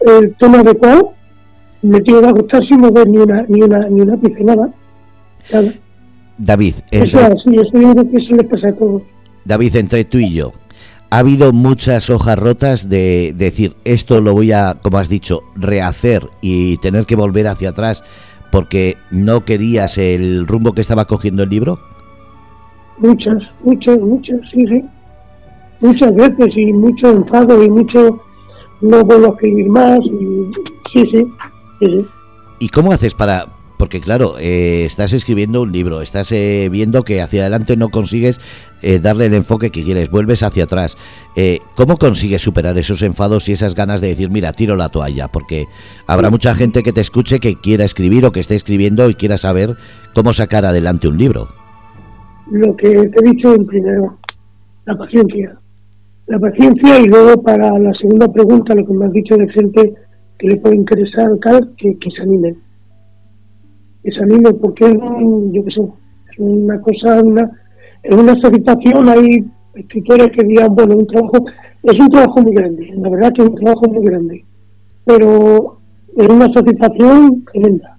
el 0.00 0.34
tono 0.34 0.58
adecuado, 0.58 1.14
me 1.80 1.98
tiene 2.00 2.20
que 2.20 2.32
gustar 2.32 2.60
sin 2.68 2.80
mover 2.80 3.08
ni 3.08 3.16
una, 3.16 3.46
ni 3.48 3.62
una, 3.62 3.88
ni 3.88 4.02
una 4.02 4.18
David, 6.38 6.74
eso, 6.90 7.18
sí, 7.44 7.54
eso, 7.54 8.00
eso 8.12 8.34
le 8.36 8.44
pasa 8.44 8.68
a 8.68 8.74
todos. 8.74 9.02
David, 9.44 9.76
entre 9.76 10.04
tú 10.04 10.18
y 10.18 10.32
yo, 10.32 10.52
ha 11.10 11.18
habido 11.18 11.52
muchas 11.52 12.08
hojas 12.08 12.38
rotas 12.38 12.88
de, 12.88 13.34
decir 13.36 13.74
esto 13.84 14.20
lo 14.20 14.32
voy 14.32 14.52
a, 14.52 14.78
como 14.82 14.98
has 14.98 15.08
dicho, 15.08 15.42
rehacer 15.56 16.26
y 16.40 16.78
tener 16.78 17.04
que 17.04 17.16
volver 17.16 17.48
hacia 17.48 17.68
atrás 17.68 18.02
porque 18.50 18.96
no 19.10 19.44
querías 19.44 19.98
el 19.98 20.46
rumbo 20.46 20.72
que 20.72 20.80
estaba 20.80 21.06
cogiendo 21.06 21.42
el 21.42 21.50
libro? 21.50 21.78
Muchas, 22.98 23.42
muchas, 23.62 23.98
muchas, 23.98 24.40
sí, 24.52 24.66
sí. 24.66 24.84
Muchas 25.80 26.14
veces 26.14 26.48
y 26.56 26.72
mucho 26.72 27.10
enfado 27.10 27.62
y 27.62 27.68
mucho 27.68 28.22
no 28.80 29.04
vuelvo 29.04 29.26
a 29.26 29.30
escribir 29.30 29.68
más 29.68 29.98
y 30.04 30.50
sí, 30.92 31.02
sí, 31.10 31.24
sí, 31.80 31.86
sí. 31.86 32.06
¿Y 32.60 32.68
cómo 32.68 32.92
haces 32.92 33.14
para, 33.14 33.48
porque 33.82 34.00
claro, 34.00 34.36
eh, 34.38 34.84
estás 34.84 35.12
escribiendo 35.12 35.60
un 35.60 35.72
libro, 35.72 36.02
estás 36.02 36.30
eh, 36.30 36.68
viendo 36.70 37.02
que 37.02 37.20
hacia 37.20 37.40
adelante 37.40 37.76
no 37.76 37.88
consigues 37.88 38.38
eh, 38.80 39.00
darle 39.00 39.26
el 39.26 39.34
enfoque 39.34 39.70
que 39.70 39.82
quieres, 39.82 40.08
vuelves 40.08 40.44
hacia 40.44 40.62
atrás. 40.62 40.96
¿Cómo 41.74 41.96
consigues 41.96 42.42
superar 42.42 42.78
esos 42.78 43.02
enfados 43.02 43.48
y 43.48 43.52
esas 43.52 43.74
ganas 43.74 44.00
de 44.00 44.06
decir, 44.06 44.30
mira, 44.30 44.52
tiro 44.52 44.76
la 44.76 44.88
toalla? 44.88 45.26
Porque 45.26 45.64
habrá 46.06 46.30
mucha 46.30 46.54
gente 46.54 46.84
que 46.84 46.92
te 46.92 47.00
escuche 47.00 47.40
que 47.40 47.56
quiera 47.56 47.82
escribir 47.82 48.24
o 48.24 48.30
que 48.30 48.38
esté 48.38 48.54
escribiendo 48.54 49.10
y 49.10 49.16
quiera 49.16 49.36
saber 49.36 49.74
cómo 50.14 50.32
sacar 50.32 50.64
adelante 50.64 51.08
un 51.08 51.18
libro. 51.18 51.48
Lo 52.52 52.76
que 52.76 52.88
te 52.88 53.18
he 53.18 53.30
dicho 53.32 53.52
en 53.52 53.66
primero, 53.66 54.16
la 54.84 54.96
paciencia. 54.96 55.58
La 56.28 56.38
paciencia 56.38 57.00
y 57.00 57.06
luego 57.06 57.42
para 57.42 57.76
la 57.80 57.92
segunda 57.94 58.32
pregunta, 58.32 58.76
lo 58.76 58.86
que 58.86 58.92
me 58.92 59.06
has 59.06 59.12
dicho 59.12 59.34
de 59.34 59.48
gente 59.48 59.92
que 60.38 60.46
le 60.46 60.56
puede 60.58 60.76
interesar, 60.76 61.30
que, 61.76 61.98
que 61.98 62.10
se 62.12 62.22
animen 62.22 62.56
anime 64.20 64.52
porque 64.54 64.86
es, 64.86 64.94
yo 65.52 65.64
qué 65.64 65.70
sé, 65.70 65.82
es 66.32 66.38
una 66.38 66.80
cosa, 66.80 67.22
una, 67.22 67.50
en 68.02 68.18
una 68.18 68.40
satisfacción 68.40 69.08
hay 69.08 69.44
escritores 69.74 70.28
que 70.36 70.46
digan, 70.46 70.74
bueno, 70.74 70.96
un 70.96 71.06
trabajo, 71.06 71.44
es 71.82 72.00
un 72.00 72.08
trabajo 72.08 72.42
muy 72.42 72.54
grande, 72.54 72.92
la 72.96 73.08
verdad 73.08 73.32
que 73.32 73.42
es 73.42 73.48
un 73.48 73.54
trabajo 73.54 73.88
muy 73.88 74.04
grande, 74.04 74.44
pero 75.04 75.78
es 76.16 76.28
una 76.28 76.52
satisfacción 76.52 77.44
tremenda. 77.52 77.98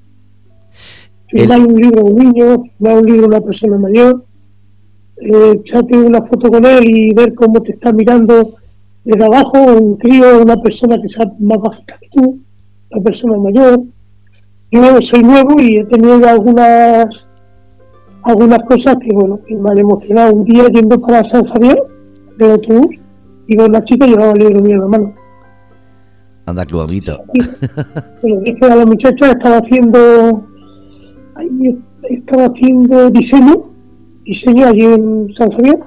Firmar 1.29 1.59
un 1.61 1.75
libro 1.81 2.01
a 2.01 2.09
un 2.09 2.15
niño, 2.15 2.63
firmar 2.77 2.97
un 2.97 3.05
libro 3.05 3.23
a 3.23 3.27
una 3.27 3.41
persona 3.41 3.77
mayor, 3.77 4.23
eh, 5.17 5.61
echarte 5.65 5.97
una 5.97 6.21
foto 6.21 6.49
con 6.49 6.65
él 6.65 6.83
y 6.83 7.13
ver 7.13 7.33
cómo 7.33 7.61
te 7.61 7.71
está 7.71 7.91
mirando 7.91 8.55
desde 9.03 9.25
abajo, 9.25 9.59
un 9.81 9.97
crío, 9.97 10.41
una 10.41 10.61
persona 10.61 11.01
que 11.01 11.09
sea 11.09 11.31
más 11.39 11.59
bajita 11.59 11.97
que 11.99 12.09
tú, 12.09 12.39
una 12.91 13.03
persona 13.03 13.37
mayor, 13.37 13.83
yo 14.73 14.97
soy 15.11 15.23
nuevo 15.23 15.55
y 15.59 15.77
he 15.77 15.85
tenido 15.85 16.27
algunas 16.27 17.05
algunas 18.23 18.59
cosas 18.67 18.95
que 19.01 19.13
bueno 19.13 19.39
que 19.45 19.55
me 19.55 19.69
han 19.69 19.77
emocionado. 19.77 20.33
Un 20.33 20.45
día 20.45 20.67
yendo 20.67 20.99
para 21.01 21.29
San 21.29 21.45
Javier 21.45 21.77
de 22.37 22.51
autobús, 22.51 22.95
iba 23.47 23.65
una 23.65 23.83
chica 23.85 24.05
y 24.07 24.11
llevaba 24.11 24.31
el 24.31 24.39
libro 24.39 24.61
mío 24.61 24.75
en 24.75 24.81
la 24.81 24.87
mano. 24.87 25.13
Anda, 26.45 26.65
qué 26.65 26.75
bonito. 26.75 27.19
Se 28.21 28.29
lo 28.29 28.39
dije 28.41 28.65
a 28.65 28.75
la 28.75 28.85
muchacha, 28.85 29.31
estaba 29.31 29.57
haciendo 29.57 30.43
ahí 31.35 31.77
estaba 32.09 32.45
haciendo 32.45 33.09
diseño, 33.09 33.65
diseño 34.25 34.67
allí 34.67 34.85
en 34.85 35.33
San 35.37 35.51
Javier, 35.51 35.79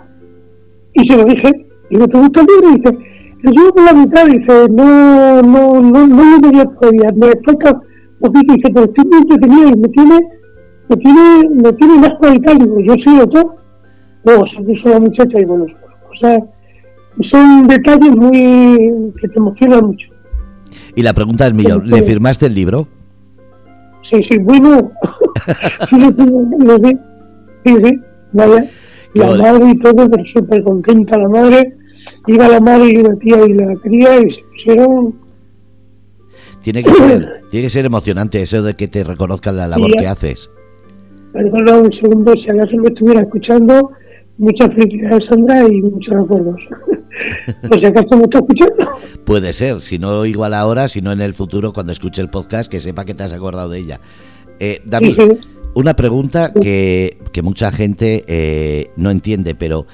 y 0.95 1.09
se 1.09 1.17
lo 1.17 1.25
dije, 1.25 1.67
y 1.91 1.97
me 1.97 2.09
preguntó 2.09 2.41
el 2.41 2.47
libro 2.47 2.71
y 2.71 2.81
dice, 2.81 2.99
el 3.45 3.51
libro 3.51 3.75
por 3.75 3.85
la 3.85 3.93
mitad, 3.93 4.27
dice, 4.27 4.69
no, 4.71 5.43
no, 5.43 5.81
no, 5.83 6.07
no 6.07 6.25
lo 6.25 6.41
vería 6.41 6.65
todavía, 6.65 7.09
me 7.15 7.27
explica 7.29 7.81
porque 8.21 8.41
dice, 8.49 8.71
pero 8.73 8.87
estoy 8.87 9.05
muy 9.05 9.19
entretenido 9.19 9.69
y 9.69 9.77
me 9.77 9.89
tiene, 9.89 10.21
me 10.89 10.97
tiene, 10.97 11.49
me 11.63 11.73
tiene 11.73 11.99
más 11.99 12.11
cualidad. 12.19 12.57
Digo, 12.57 12.81
yo 12.81 12.95
soy 13.05 13.21
otro. 13.21 13.57
Se 14.25 14.63
puso 14.63 14.89
la 14.89 15.01
muchacha 15.01 15.41
y 15.41 15.45
bueno, 15.45 15.67
o 15.67 16.17
sea, 16.21 16.39
son 17.31 17.67
detalles 17.69 18.17
muy 18.17 19.13
que 19.21 19.29
te 19.29 19.39
emocionan 19.39 19.87
mucho. 19.87 20.09
Y 20.95 21.03
la 21.03 21.13
pregunta 21.13 21.47
es 21.47 21.55
millón, 21.55 21.89
¿le 21.89 22.03
firmaste 22.03 22.47
el 22.47 22.55
libro? 22.55 22.89
Sí, 24.11 24.23
sí, 24.31 24.39
bueno, 24.39 24.91
sí, 25.91 25.97
lo 25.99 26.77
sí, 26.77 26.99
sí, 27.65 27.77
sí, 27.83 28.01
vaya, 28.33 28.65
la 29.15 29.27
madre 29.27 29.71
y 29.71 29.79
todo, 29.79 30.09
pero 30.11 30.25
súper 30.35 30.63
contenta 30.63 31.19
la 31.19 31.29
madre, 31.29 31.77
iba 32.27 32.49
la 32.49 32.61
madre 32.61 32.91
y 32.91 32.97
la 32.97 33.15
tía 33.17 33.47
y 33.47 33.53
la 33.53 33.75
cría 33.77 34.19
y 34.19 34.31
se 34.31 34.43
pusieron 34.51 35.15
tiene 36.63 36.83
que 36.83 36.93
ser, 36.93 37.43
tiene 37.51 37.67
que 37.67 37.71
ser 37.71 37.85
emocionante 37.85 38.43
eso 38.43 38.63
de 38.63 38.75
que 38.75 38.89
te 38.89 39.05
reconozcan 39.05 39.57
la 39.57 39.69
labor 39.69 39.93
que 39.97 40.07
haces. 40.07 40.51
Perdona 41.33 41.79
un 41.79 41.93
segundo, 41.93 42.33
si 42.35 42.51
acaso 42.51 42.77
me 42.77 42.89
estuviera 42.89 43.23
escuchando, 43.23 43.91
muchas 44.39 44.69
felicidades 44.75 45.25
Sandra 45.29 45.67
y 45.69 45.83
muchos 45.83 46.15
recuerdos. 46.15 46.61
pues 47.69 47.81
si 47.81 47.87
acaso 47.87 48.17
me 48.17 48.25
está 48.25 48.39
escuchando. 48.39 48.87
Puede 49.25 49.53
ser, 49.53 49.81
si 49.81 49.99
no 49.99 50.25
igual 50.27 50.55
ahora, 50.55 50.89
si 50.89 51.01
no 51.01 51.13
en 51.13 51.21
el 51.21 51.35
futuro 51.35 51.73
cuando 51.73 51.93
escuche 51.93 52.23
el 52.23 52.31
podcast, 52.31 52.71
que 52.71 52.81
sepa 52.81 53.05
que 53.05 53.15
te 53.15 53.25
has 53.25 53.33
acordado 53.33 53.71
de 53.71 53.79
ella. 53.79 54.01
Eh, 54.59 54.81
David, 54.87 55.19
una 55.75 55.95
pregunta 55.95 56.53
que, 56.53 57.19
que 57.33 57.43
mucha 57.43 57.71
gente 57.71 58.25
eh, 58.27 58.91
no 58.97 59.11
entiende, 59.11 59.55
pero 59.55 59.87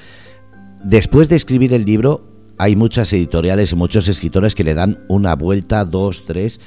después 0.85 1.29
de 1.29 1.37
escribir 1.37 1.75
el 1.75 1.85
libro, 1.85 2.32
hay 2.63 2.77
muchas 2.77 3.13
editoriales 3.13 3.73
y 3.73 3.77
muchos 3.77 4.07
escritores 4.07 4.55
que 4.55 4.63
le 4.63 4.75
dan 4.75 4.99
una 5.09 5.35
vuelta, 5.35 5.85
dos, 5.85 6.25
tres. 6.25 6.61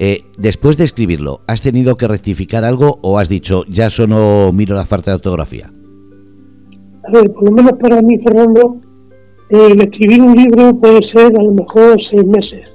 Eh, 0.00 0.24
después 0.36 0.76
de 0.76 0.82
escribirlo, 0.82 1.42
¿has 1.46 1.62
tenido 1.62 1.96
que 1.96 2.08
rectificar 2.08 2.64
algo 2.64 2.98
o 3.02 3.18
has 3.18 3.28
dicho, 3.28 3.62
ya 3.68 3.88
solo 3.88 4.50
miro 4.52 4.74
la 4.74 4.84
falta 4.84 5.12
de 5.12 5.14
ortografía? 5.14 5.70
A 7.04 7.12
ver, 7.12 7.30
por 7.30 7.44
lo 7.44 7.52
menos 7.52 7.72
para 7.80 8.02
mí, 8.02 8.18
Fernando, 8.18 8.80
el 9.50 9.80
escribir 9.80 10.22
un 10.22 10.34
libro 10.34 10.76
puede 10.80 11.08
ser 11.14 11.26
a 11.26 11.42
lo 11.44 11.52
mejor 11.52 11.96
seis 12.10 12.26
meses, 12.26 12.66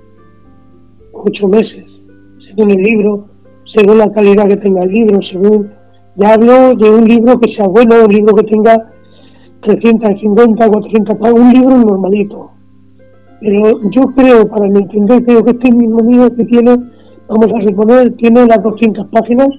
ocho 1.11 1.47
meses, 1.49 1.85
según 2.47 2.71
el 2.71 2.81
libro, 2.81 3.27
según 3.75 3.97
la 3.97 4.09
calidad 4.13 4.47
que 4.47 4.57
tenga 4.57 4.83
el 4.83 4.89
libro, 4.89 5.19
según... 5.29 5.69
Ya 6.15 6.33
hablo 6.35 6.75
de 6.75 6.89
un 6.91 7.05
libro 7.05 7.39
que 7.39 7.53
sea 7.55 7.67
bueno, 7.67 8.05
un 8.05 8.13
libro 8.13 8.35
que 8.35 8.43
tenga 8.43 8.93
350, 9.63 10.69
400 10.69 11.17
páginas, 11.17 11.41
un 11.41 11.53
libro 11.53 11.77
normalito. 11.77 12.52
Pero 13.43 13.77
yo 13.91 14.01
creo, 14.15 14.47
para 14.47 14.69
mi 14.69 14.79
entender, 14.79 15.25
creo 15.25 15.43
que 15.43 15.51
este 15.51 15.75
mismo 15.75 15.99
libro 15.99 16.33
que 16.33 16.45
tiene, 16.45 16.77
vamos 17.27 17.47
a 17.53 17.67
suponer, 17.67 18.15
tiene 18.15 18.45
las 18.45 18.63
200 18.63 19.07
páginas 19.07 19.49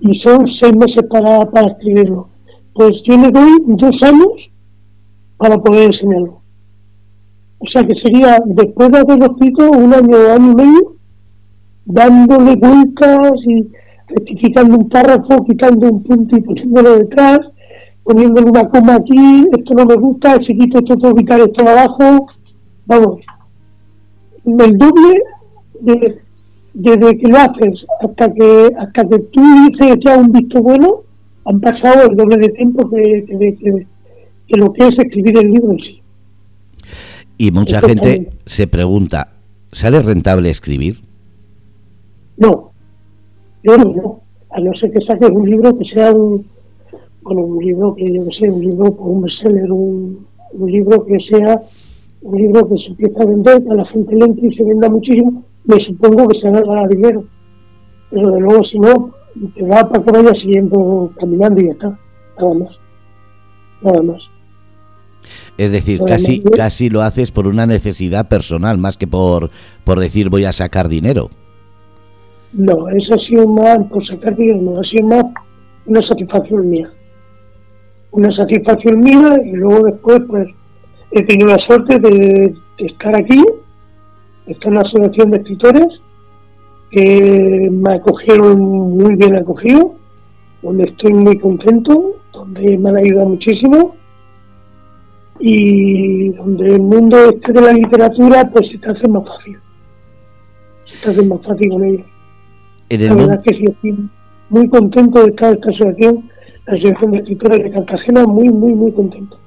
y 0.00 0.18
son 0.18 0.44
seis 0.60 0.74
meses 0.76 1.04
para, 1.08 1.48
para 1.48 1.68
escribirlo. 1.68 2.28
Pues 2.74 2.90
yo 3.06 3.16
le 3.16 3.30
doy 3.30 3.50
dos 3.66 3.96
años 4.02 4.50
para 5.36 5.56
poder 5.56 5.92
enseñarlo. 5.92 6.40
O 7.60 7.66
sea 7.72 7.84
que 7.84 7.94
sería, 8.02 8.38
después 8.44 8.90
de 8.90 8.98
haberlo 8.98 9.26
escrito, 9.26 9.70
un 9.70 9.94
año, 9.94 10.16
o 10.16 10.34
año 10.34 10.50
y 10.50 10.54
medio, 10.56 10.96
dándole 11.84 12.56
vueltas 12.56 13.30
y 13.46 13.70
rectificando 14.08 14.78
un 14.78 14.88
párrafo, 14.88 15.44
quitando 15.44 15.90
un 15.90 16.02
punto 16.02 16.36
y 16.36 16.40
poniéndolo 16.40 16.98
detrás, 16.98 17.38
poniéndole 18.02 18.50
una 18.50 18.68
coma 18.68 18.96
aquí, 18.96 19.46
esto 19.52 19.74
no 19.74 19.84
me 19.84 19.94
gusta, 19.94 20.38
si 20.44 20.58
quito 20.58 20.80
esto 20.80 20.96
que 20.96 21.20
quitar 21.20 21.40
esto 21.40 21.62
abajo, 21.62 22.26
vamos, 22.86 23.20
el 24.44 24.78
doble 24.78 25.22
de, 25.80 26.18
desde 26.74 27.18
que 27.18 27.28
lo 27.28 27.36
haces 27.36 27.86
hasta 28.00 28.32
que 28.32 28.70
hasta 28.78 29.08
que 29.08 29.18
tú 29.18 29.40
dices 29.68 29.98
ya 30.04 30.16
un 30.16 30.32
visto 30.32 30.62
bueno, 30.62 31.02
han 31.44 31.60
pasado 31.60 32.10
el 32.10 32.16
doble 32.16 32.36
de 32.38 32.48
tiempo 32.50 32.88
que, 32.90 33.24
que, 33.26 34.56
lo 34.56 34.72
que 34.72 34.86
es 34.86 34.98
escribir 34.98 35.38
el 35.38 35.50
libro 35.50 35.72
en 35.72 35.78
sí. 35.78 36.02
Y 37.38 37.50
mucha 37.50 37.80
gente 37.80 38.30
se 38.44 38.66
pregunta, 38.66 39.32
¿sale 39.70 40.02
rentable 40.02 40.50
escribir? 40.50 41.00
No, 42.36 42.70
yo 43.62 43.76
no, 43.76 44.20
a 44.50 44.60
no 44.60 44.72
ser 44.74 44.92
que 44.92 45.04
saques 45.04 45.30
un 45.30 45.48
libro 45.48 45.76
que 45.78 45.84
sea 45.86 46.12
un, 46.12 46.44
bueno, 47.22 47.40
un 47.42 47.64
libro 47.64 47.94
que 47.94 48.12
yo 48.12 48.24
que 48.26 48.34
sé, 48.38 48.50
un 48.50 48.60
libro, 48.60 48.92
un 48.92 49.22
bestseller, 49.22 49.72
un, 49.72 50.26
un 50.52 50.70
libro 50.70 51.04
que 51.04 51.18
sea 51.30 51.60
un 52.22 52.36
libro 52.36 52.68
que 52.68 52.76
se 52.82 52.88
empieza 52.88 53.22
a 53.22 53.26
vender, 53.26 53.62
a 53.70 53.74
la 53.74 53.84
gente 53.86 54.14
le 54.14 54.48
y 54.48 54.56
se 54.56 54.64
venda 54.64 54.88
muchísimo, 54.88 55.44
me 55.64 55.76
supongo 55.84 56.28
que 56.28 56.40
se 56.40 56.48
haga 56.48 56.88
dinero. 56.88 57.24
Pero 58.10 58.30
de 58.30 58.40
luego, 58.40 58.64
si 58.64 58.78
no, 58.78 59.14
te 59.54 59.62
va 59.62 59.88
para 59.88 60.04
que 60.04 60.12
vayas 60.12 60.40
siguiendo 60.40 61.12
caminando 61.18 61.60
y 61.60 61.66
ya 61.66 61.72
está, 61.72 61.98
nada 62.38 62.54
más, 62.54 62.78
nada 63.82 64.02
más. 64.02 64.22
Es 65.56 65.70
decir, 65.70 66.00
casi, 66.04 66.42
casi 66.42 66.90
lo 66.90 67.02
haces 67.02 67.30
por 67.30 67.46
una 67.46 67.66
necesidad 67.66 68.28
personal, 68.28 68.78
más 68.78 68.96
que 68.96 69.06
por, 69.06 69.50
por 69.84 70.00
decir 70.00 70.30
voy 70.30 70.44
a 70.44 70.52
sacar 70.52 70.88
dinero. 70.88 71.30
No, 72.52 72.88
eso 72.88 73.14
ha 73.14 73.18
sido 73.18 73.46
más 73.46 73.78
por 73.88 74.06
sacar 74.06 74.36
dinero, 74.36 74.60
no, 74.60 74.80
ha 74.80 74.84
sido 74.84 75.06
más 75.06 75.24
una 75.86 76.06
satisfacción 76.06 76.68
mía. 76.68 76.90
Una 78.10 78.34
satisfacción 78.34 79.00
mía 79.00 79.36
y 79.44 79.52
luego 79.52 79.86
después 79.86 80.20
pues 80.28 80.48
he 81.12 81.22
tenido 81.24 81.48
la 81.48 81.58
suerte 81.66 81.98
de, 81.98 82.54
estar 82.78 83.14
aquí, 83.14 83.42
estar 84.46 84.68
en 84.68 84.74
la 84.74 84.80
asociación 84.80 85.30
de 85.30 85.38
escritores, 85.38 85.86
que 86.90 87.68
me 87.70 87.94
acogieron 87.94 88.60
muy 88.60 89.16
bien 89.16 89.36
acogido, 89.36 89.94
donde 90.62 90.84
estoy 90.84 91.12
muy 91.12 91.38
contento, 91.38 92.16
donde 92.32 92.78
me 92.78 92.90
han 92.90 92.96
ayudado 92.96 93.28
muchísimo 93.30 93.96
y 95.38 96.28
donde 96.30 96.74
el 96.74 96.80
mundo 96.80 97.16
este 97.30 97.52
de 97.52 97.60
la 97.60 97.72
literatura 97.72 98.50
pues 98.52 98.70
se 98.70 98.78
te 98.78 98.90
hace 98.90 99.08
más 99.08 99.24
fácil. 99.26 99.58
Se 100.84 101.04
te 101.04 101.10
hace 101.10 101.26
más 101.26 101.40
fácil 101.42 101.70
con 101.70 101.84
ellos. 101.84 102.06
La 102.90 103.14
verdad 103.14 103.42
que 103.42 103.56
sí, 103.56 103.64
estoy 103.64 104.08
muy 104.50 104.68
contento 104.68 105.22
de 105.22 105.30
estar 105.30 105.50
en 105.50 105.58
esta 105.58 105.70
asociación, 105.70 106.30
la 106.66 106.74
Asociación 106.74 107.10
de 107.10 107.18
Escritores 107.18 107.64
de 107.64 107.70
Cartagena, 107.70 108.26
muy, 108.26 108.48
muy, 108.50 108.74
muy 108.74 108.92
contento. 108.92 109.41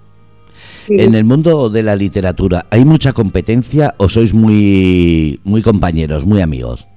En 0.88 1.16
el 1.16 1.24
mundo 1.24 1.70
de 1.70 1.82
la 1.82 1.96
literatura, 1.96 2.66
¿hay 2.70 2.86
mucha 2.86 3.14
competencia 3.14 3.96
o 3.98 4.08
sois 4.08 4.34
muy, 4.34 5.40
muy 5.44 5.62
compañeros, 5.62 6.26
muy 6.26 6.42
amigos? 6.42 6.88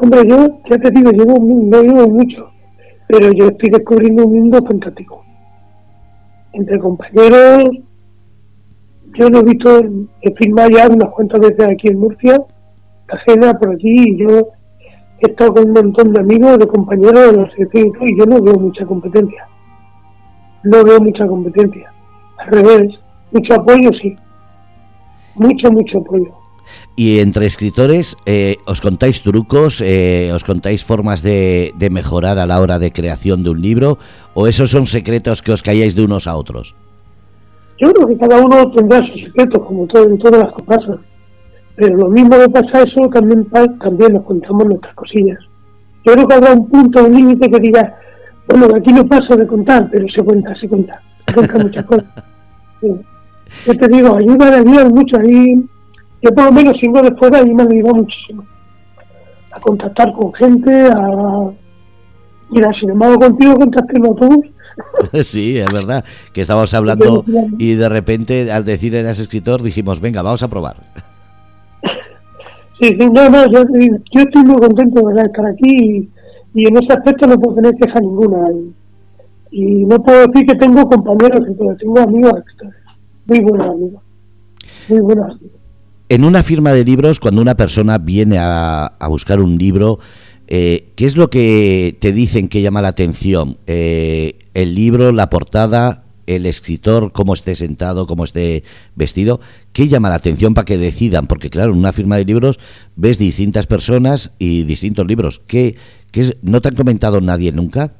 Hombre, 0.00 0.22
yo 0.28 0.58
ya 0.68 0.78
te 0.78 0.90
digo, 0.90 1.10
llevo, 1.12 1.38
no 1.38 1.82
llevo 1.82 2.08
mucho, 2.08 2.50
pero 3.06 3.32
yo 3.32 3.46
estoy 3.46 3.70
descubriendo 3.70 4.26
un 4.26 4.32
mundo 4.32 4.64
fantástico 4.66 5.24
entre 6.52 6.78
compañeros. 6.78 7.64
Yo 9.14 9.28
lo 9.28 9.40
he 9.40 9.44
visto, 9.44 9.80
he 10.22 10.34
firmado 10.34 10.70
ya 10.70 10.88
unas 10.88 11.10
cuantas 11.10 11.40
veces 11.40 11.64
aquí 11.70 11.88
en 11.88 11.98
Murcia, 12.00 12.42
ajena 13.08 13.54
por 13.58 13.74
aquí, 13.74 14.10
y 14.10 14.18
yo 14.18 14.48
he 15.20 15.30
estado 15.30 15.54
con 15.54 15.66
un 15.66 15.72
montón 15.72 16.12
de 16.12 16.20
amigos, 16.20 16.58
de 16.58 16.66
compañeros 16.66 17.36
de 17.36 17.42
asociación 17.42 17.92
y 18.00 18.18
yo 18.18 18.26
no 18.26 18.42
veo 18.42 18.58
mucha 18.58 18.84
competencia. 18.84 19.46
No 20.64 20.82
veo 20.82 21.00
mucha 21.00 21.26
competencia. 21.26 21.92
Al 22.42 22.50
revés, 22.50 22.98
mucho 23.30 23.54
apoyo 23.54 23.90
sí. 24.00 24.16
Mucho, 25.34 25.70
mucho 25.70 25.98
apoyo. 25.98 26.42
Y 26.96 27.20
entre 27.20 27.46
escritores, 27.46 28.16
eh, 28.26 28.56
¿os 28.66 28.80
contáis 28.80 29.22
trucos? 29.22 29.80
Eh, 29.80 30.30
¿Os 30.34 30.44
contáis 30.44 30.84
formas 30.84 31.22
de, 31.22 31.72
mejorar 31.90 32.38
a 32.38 32.46
la 32.46 32.60
hora 32.60 32.78
de 32.78 32.92
creación 32.92 33.42
de 33.42 33.50
un 33.50 33.60
libro? 33.60 33.98
¿O 34.34 34.46
esos 34.46 34.70
son 34.70 34.86
secretos 34.86 35.42
que 35.42 35.52
os 35.52 35.62
calláis 35.62 35.94
de 35.94 36.04
unos 36.04 36.26
a 36.26 36.36
otros? 36.36 36.74
Yo 37.78 37.92
creo 37.92 38.08
que 38.08 38.16
cada 38.18 38.40
uno 38.40 38.70
tendrá 38.72 39.00
sus 39.00 39.22
secretos, 39.22 39.66
como 39.66 39.86
todo, 39.86 40.04
en 40.04 40.18
todas 40.18 40.44
las 40.44 40.52
cosas. 40.52 41.00
Pero 41.76 41.96
lo 41.96 42.08
mismo 42.08 42.38
que 42.38 42.48
pasa 42.50 42.82
eso, 42.82 43.08
también, 43.08 43.46
también 43.80 44.12
nos 44.12 44.24
contamos 44.24 44.66
nuestras 44.66 44.94
cosillas. 44.94 45.38
Yo 46.04 46.12
creo 46.12 46.28
que 46.28 46.34
habrá 46.34 46.52
un 46.52 46.68
punto, 46.68 47.04
un 47.04 47.14
límite 47.14 47.50
que 47.50 47.58
diga, 47.58 47.96
bueno, 48.48 48.68
aquí 48.76 48.92
no 48.92 49.06
pasa 49.06 49.34
de 49.36 49.46
contar, 49.46 49.88
pero 49.90 50.06
se 50.14 50.22
cuenta, 50.22 50.54
se 50.56 50.68
cuenta. 50.68 51.00
Se 51.26 51.34
cuenta 51.34 51.58
muchas 51.58 51.84
cosas. 51.84 52.04
Yo 52.82 53.76
te 53.76 53.88
digo, 53.88 54.16
ayuda 54.16 54.56
a 54.56 54.62
Dios 54.62 54.90
mucho 54.90 55.18
ahí 55.20 55.64
yo 56.22 56.30
por 56.30 56.44
lo 56.44 56.52
menos 56.52 56.74
siendo 56.78 57.02
de 57.02 57.14
fuera 57.16 57.40
y 57.40 57.52
me 57.52 57.64
ayudado 57.64 57.96
muchísimo 57.96 58.44
a 59.54 59.60
contactar 59.60 60.12
con 60.14 60.32
gente, 60.34 60.86
a... 60.86 61.50
Mira, 62.50 62.70
sin 62.78 62.90
embargo 62.90 63.18
contigo 63.18 63.56
contacté 63.56 63.96
en 63.96 64.06
autobús. 64.06 64.46
sí, 65.24 65.58
es 65.58 65.66
verdad, 65.66 66.04
que 66.32 66.42
estábamos 66.42 66.72
hablando 66.74 67.24
y 67.58 67.74
de 67.74 67.88
repente 67.88 68.50
al 68.50 68.64
decir 68.64 68.94
eras 68.94 69.18
escritor 69.18 69.62
dijimos, 69.62 70.00
venga, 70.00 70.22
vamos 70.22 70.42
a 70.42 70.48
probar. 70.48 70.76
Sí, 72.80 72.88
sí, 72.98 73.06
no, 73.12 73.30
no, 73.30 73.46
yo, 73.48 73.60
estoy 73.60 74.42
muy 74.44 74.56
contento 74.56 75.08
de 75.10 75.22
estar 75.22 75.46
aquí 75.46 76.10
y, 76.52 76.66
en 76.66 76.76
ese 76.78 76.92
aspecto 76.92 77.28
no 77.28 77.38
puedo 77.38 77.54
tener 77.54 77.76
queja 77.76 78.00
ninguna. 78.00 78.38
Y, 78.50 78.74
no 79.52 80.02
puedo 80.02 80.26
decir 80.26 80.46
que 80.46 80.54
tengo 80.54 80.88
compañeros, 80.88 81.40
pero 81.58 81.76
tengo 81.76 82.00
amigos, 82.00 82.42
muy 83.26 83.40
buenos 83.40 83.68
amigos, 83.68 84.02
muy 84.88 85.00
buenos 85.00 85.24
amigos. 85.26 85.62
En 86.08 86.24
una 86.24 86.42
firma 86.42 86.72
de 86.72 86.84
libros, 86.84 87.20
cuando 87.20 87.40
una 87.40 87.54
persona 87.54 87.98
viene 87.98 88.36
a, 88.38 88.92
buscar 89.08 89.40
un 89.40 89.56
libro, 89.56 89.98
eh, 90.46 90.92
¿qué 90.94 91.06
es 91.06 91.16
lo 91.16 91.30
que 91.30 91.96
te 92.00 92.12
dicen 92.12 92.48
que 92.48 92.60
llama 92.60 92.82
la 92.82 92.88
atención? 92.88 93.56
Eh, 93.66 94.38
¿El 94.52 94.74
libro, 94.74 95.12
la 95.12 95.30
portada, 95.30 96.04
el 96.26 96.44
escritor, 96.44 97.12
cómo 97.12 97.32
esté 97.34 97.54
sentado, 97.54 98.06
cómo 98.06 98.24
esté 98.24 98.62
vestido? 98.94 99.40
¿Qué 99.72 99.88
llama 99.88 100.10
la 100.10 100.16
atención 100.16 100.52
para 100.52 100.66
que 100.66 100.76
decidan? 100.76 101.26
Porque 101.26 101.48
claro, 101.48 101.72
en 101.72 101.78
una 101.78 101.92
firma 101.92 102.16
de 102.16 102.26
libros 102.26 102.58
ves 102.94 103.18
distintas 103.18 103.66
personas 103.66 104.32
y 104.38 104.64
distintos 104.64 105.06
libros. 105.06 105.40
¿Qué, 105.46 105.76
qué 106.10 106.36
no 106.42 106.60
te 106.60 106.68
han 106.68 106.74
comentado 106.74 107.22
nadie 107.22 107.52
nunca? 107.52 107.92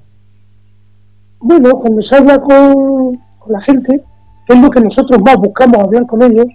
Bueno, 1.45 1.71
cuando 1.71 2.01
se 2.03 2.17
habla 2.17 2.39
con, 2.39 3.19
la 3.49 3.61
gente, 3.63 4.01
es 4.47 4.59
lo 4.61 4.71
que 4.71 4.81
nosotros 4.81 5.21
más 5.25 5.37
buscamos 5.39 5.79
hablar 5.79 6.07
con 6.07 6.23
ellos, 6.23 6.47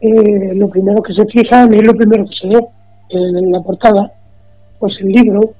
eh, 0.00 0.54
lo 0.54 0.70
primero 0.70 1.02
que 1.02 1.12
se 1.12 1.26
fijan 1.26 1.72
es 1.74 1.86
lo 1.86 1.92
primero 1.92 2.24
que 2.24 2.34
se 2.34 2.48
ve 2.48 2.66
en, 3.10 3.52
la 3.52 3.60
portada, 3.60 4.10
pues 4.78 4.94
el 5.00 5.08
libro, 5.08 5.50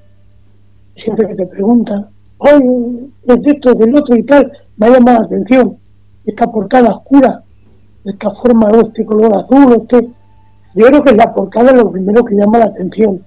siempre 0.97 1.29
que 1.29 1.35
te 1.35 1.47
pregunta, 1.47 2.09
oye, 2.39 3.11
es 3.27 3.43
de 3.43 3.51
esto, 3.51 3.75
del 3.75 3.95
otro 3.95 4.17
y 4.17 4.23
tal, 4.23 4.51
me 4.79 4.87
ha 4.87 4.91
llamado 4.91 5.19
la 5.19 5.27
atención, 5.27 5.77
esta 6.25 6.47
portada 6.47 6.95
oscura, 6.95 7.43
esta 8.07 8.31
forma 8.31 8.69
de 8.69 8.89
este 8.89 9.05
color 9.05 9.37
azul, 9.37 9.83
este, 9.83 10.09
yo 10.75 10.87
creo 10.87 11.05
que 11.05 11.15
la 11.15 11.35
portada 11.35 11.73
es 11.73 11.77
lo 11.77 11.91
primero 11.91 12.25
que 12.25 12.37
llama 12.37 12.59
la 12.59 12.67
atención. 12.67 13.21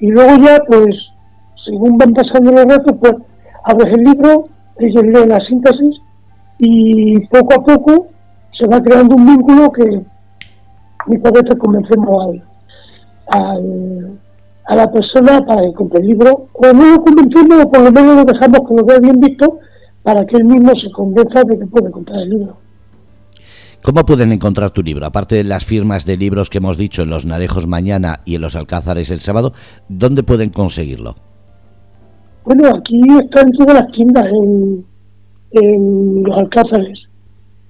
Y 0.00 0.08
luego 0.10 0.36
ya, 0.44 0.58
pues, 0.66 0.96
según 1.64 1.96
van 1.96 2.12
pasando 2.12 2.50
los 2.50 2.66
ratos, 2.66 2.96
pues, 3.00 3.14
abres 3.66 3.96
el 3.96 4.04
libro, 4.04 4.48
ellos 4.78 5.02
leen 5.02 5.28
la 5.28 5.40
síntesis 5.40 6.00
y 6.58 7.18
poco 7.26 7.54
a 7.54 7.64
poco 7.64 8.06
se 8.58 8.66
va 8.68 8.80
creando 8.80 9.16
un 9.16 9.26
vínculo 9.26 9.70
que 9.72 10.02
muchas 11.06 11.32
veces 11.32 11.58
convencemos 11.58 12.40
al, 13.26 14.18
a 14.66 14.76
la 14.76 14.90
persona 14.90 15.44
para 15.44 15.62
que 15.62 15.72
compre 15.74 16.00
el 16.00 16.06
libro, 16.06 16.48
o 16.52 16.72
no 16.72 16.94
lo 16.94 17.04
convencemos, 17.04 17.64
o 17.64 17.70
por 17.70 17.82
lo 17.82 17.92
menos 17.92 18.16
lo 18.16 18.24
dejamos 18.24 18.60
que 18.68 18.74
lo 18.74 18.84
vea 18.84 18.98
bien 19.00 19.20
visto, 19.20 19.58
para 20.02 20.24
que 20.24 20.36
él 20.36 20.44
mismo 20.44 20.72
se 20.80 20.90
convenza 20.92 21.42
de 21.44 21.58
que 21.58 21.66
puede 21.66 21.90
comprar 21.90 22.20
el 22.20 22.30
libro. 22.30 22.56
¿Cómo 23.82 24.04
pueden 24.04 24.32
encontrar 24.32 24.70
tu 24.70 24.82
libro? 24.82 25.06
Aparte 25.06 25.36
de 25.36 25.44
las 25.44 25.64
firmas 25.64 26.06
de 26.06 26.16
libros 26.16 26.50
que 26.50 26.58
hemos 26.58 26.78
dicho 26.78 27.02
en 27.02 27.10
los 27.10 27.24
Narejos 27.24 27.66
mañana 27.66 28.20
y 28.24 28.36
en 28.36 28.42
los 28.42 28.56
Alcázares 28.56 29.10
el 29.10 29.20
sábado, 29.20 29.52
¿dónde 29.88 30.22
pueden 30.22 30.50
conseguirlo? 30.50 31.14
Bueno, 32.46 32.76
aquí 32.76 33.00
está 33.20 33.40
en 33.40 33.50
todas 33.54 33.74
las 33.74 33.90
tiendas, 33.90 34.24
en, 34.24 34.84
en 35.50 36.22
los 36.22 36.38
Alcázares. 36.38 36.96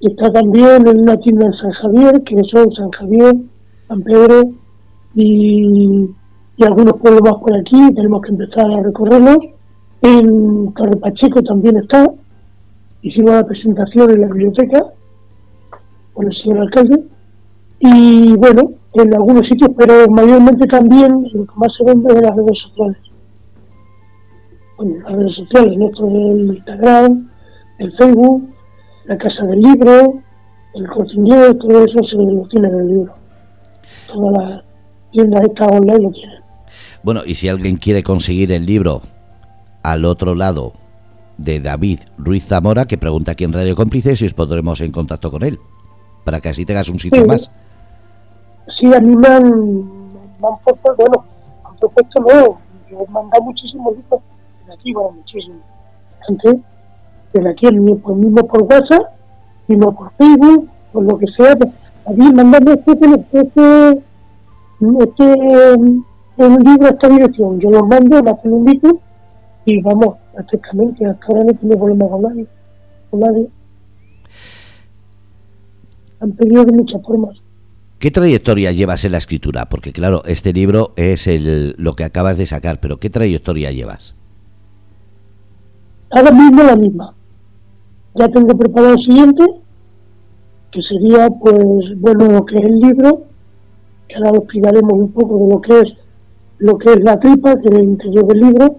Está 0.00 0.30
también 0.30 0.86
en 0.86 1.00
una 1.00 1.16
tienda 1.16 1.46
en 1.46 1.52
San 1.54 1.70
Javier, 1.70 2.22
que 2.24 2.36
son 2.52 2.70
San 2.72 2.90
Javier, 2.90 3.36
San 3.88 4.02
Pedro 4.02 4.50
y, 5.14 6.10
algunos 6.62 6.98
pueblos 6.98 7.22
más 7.22 7.40
por 7.40 7.56
aquí, 7.56 7.94
tenemos 7.94 8.20
que 8.20 8.32
empezar 8.32 8.70
a 8.70 8.82
recorrerlos. 8.82 9.38
En 10.02 10.74
Torre 10.74 10.98
Pacheco 10.98 11.42
también 11.42 11.78
está, 11.78 12.12
hicimos 13.00 13.30
la 13.30 13.46
presentación 13.46 14.10
en 14.10 14.20
la 14.20 14.26
biblioteca 14.26 14.84
con 16.12 16.26
el 16.26 16.36
señor 16.36 16.58
alcalde. 16.58 17.02
Y 17.80 18.34
bueno, 18.36 18.72
en 18.92 19.14
algunos 19.14 19.46
sitios, 19.48 19.70
pero 19.74 20.06
mayormente 20.10 20.66
también 20.66 21.26
lo 21.32 21.46
que 21.46 21.52
más 21.56 21.72
se 21.78 21.84
vende 21.84 22.12
es 22.12 22.16
en 22.16 22.22
las 22.24 22.36
redes 22.36 22.58
sociales. 22.58 23.05
Bueno, 24.76 24.96
las 25.02 25.12
redes 25.12 25.34
sociales, 25.36 25.78
nuestro 25.78 26.06
del 26.06 26.56
Instagram, 26.56 27.30
el 27.78 27.92
Facebook, 27.96 28.50
la 29.04 29.16
casa 29.16 29.44
del 29.44 29.60
libro, 29.60 30.22
el 30.74 30.86
corte 30.88 31.14
todo 31.14 31.84
eso 31.84 31.98
se 32.10 32.16
lo 32.16 32.46
tiene 32.48 32.68
en 32.68 32.74
el 32.74 32.88
libro. 32.88 33.14
Todas 34.12 34.32
las 34.36 34.64
tiendas 35.10 35.42
estas 35.42 35.68
online 35.68 36.00
lo 36.00 36.10
tienen. 36.10 36.40
Bueno, 37.02 37.20
y 37.24 37.34
si 37.36 37.48
alguien 37.48 37.76
quiere 37.76 38.02
conseguir 38.02 38.52
el 38.52 38.66
libro 38.66 39.00
al 39.82 40.04
otro 40.04 40.34
lado 40.34 40.72
de 41.38 41.60
David 41.60 42.00
Ruiz 42.18 42.44
Zamora, 42.44 42.86
que 42.86 42.98
pregunta 42.98 43.32
aquí 43.32 43.44
en 43.44 43.52
Radio 43.52 43.76
Cómplices 43.76 44.18
si 44.18 44.26
os 44.26 44.34
pondremos 44.34 44.80
en 44.80 44.90
contacto 44.90 45.30
con 45.30 45.42
él, 45.42 45.58
para 46.24 46.40
que 46.40 46.50
así 46.50 46.66
tengas 46.66 46.88
un 46.88 46.98
sitio 46.98 47.24
más. 47.24 47.50
Sí, 48.78 48.92
a 48.92 49.00
mí 49.00 49.14
me 49.16 49.28
han, 49.28 49.44
me 49.44 50.48
han 50.48 50.58
puesto, 50.64 50.94
bueno, 50.98 51.24
han 51.64 51.76
propuesto 51.76 52.20
nuevo, 52.20 52.60
yo 52.90 52.98
he 53.06 53.10
mandado 53.10 53.42
muchísimos 53.44 53.96
libros 53.96 54.20
Antes, 56.29 56.57
de 57.33 57.51
aquí, 57.51 57.68
pues 58.03 58.16
mismo 58.16 58.46
por 58.46 58.62
WhatsApp, 58.62 59.14
sino 59.66 59.92
por 59.92 60.11
Facebook, 60.12 60.68
por 60.92 61.05
lo 61.05 61.18
que 61.18 61.27
sea, 61.37 61.57
pues, 61.57 61.70
a 62.07 62.12
mí 62.12 62.33
mandame 62.33 62.72
este, 62.72 62.92
este, 62.92 64.03
este, 64.81 65.75
un 65.77 66.05
libro 66.64 66.87
a 66.87 66.90
esta 66.90 67.09
dirección, 67.09 67.61
yo 67.61 67.70
los 67.70 67.87
mando, 67.88 68.22
me 68.22 68.31
hacen 68.31 68.53
un 68.53 68.64
libro 68.64 69.01
y 69.64 69.81
vamos, 69.83 70.16
prácticamente, 70.33 71.07
hasta 71.07 71.27
ahora 71.27 71.44
no 71.44 71.55
tengo 71.55 71.77
problema 71.77 72.09
con 72.09 72.22
nadie, 72.22 72.46
con 73.11 73.20
nadie. 73.20 73.49
Han 76.20 76.33
pedido 76.33 76.64
de 76.64 76.72
muchas 76.72 77.03
formas. 77.03 77.37
¿Qué 77.99 78.11
trayectoria 78.11 78.72
llevas 78.72 79.05
en 79.05 79.12
la 79.12 79.18
escritura? 79.18 79.68
Porque 79.68 79.92
claro, 79.92 80.22
este 80.27 80.53
libro 80.53 80.92
es 80.96 81.27
el, 81.27 81.75
lo 81.79 81.94
que 81.94 82.05
acabas 82.05 82.37
de 82.37 82.46
sacar, 82.46 82.79
pero 82.81 82.99
¿qué 82.99 83.11
trayectoria 83.11 83.72
llevas? 83.72 84.15
Ahora 86.16 86.31
mismo 86.31 86.62
la 86.62 86.76
misma. 86.76 87.14
Ya 88.14 88.29
tengo 88.29 88.57
preparado 88.57 88.94
el 88.94 89.05
siguiente, 89.05 89.44
que 90.72 90.81
sería, 90.81 91.29
pues, 91.29 92.00
bueno, 92.00 92.24
lo 92.24 92.46
que 92.46 92.57
es 92.57 92.64
el 92.64 92.81
libro, 92.81 93.24
que 94.09 94.16
ahora 94.16 94.38
explicaremos 94.38 94.92
un 94.94 95.12
poco 95.12 95.37
de 95.37 95.55
lo 95.55 95.61
que 95.61 95.81
es 95.81 95.92
lo 96.59 96.79
que 96.79 96.90
es 96.94 97.00
la 97.02 97.20
tripa, 97.20 97.57
que 97.57 97.68
es 97.68 97.74
el 97.74 97.85
interior 97.85 98.26
del 98.29 98.40
libro, 98.40 98.76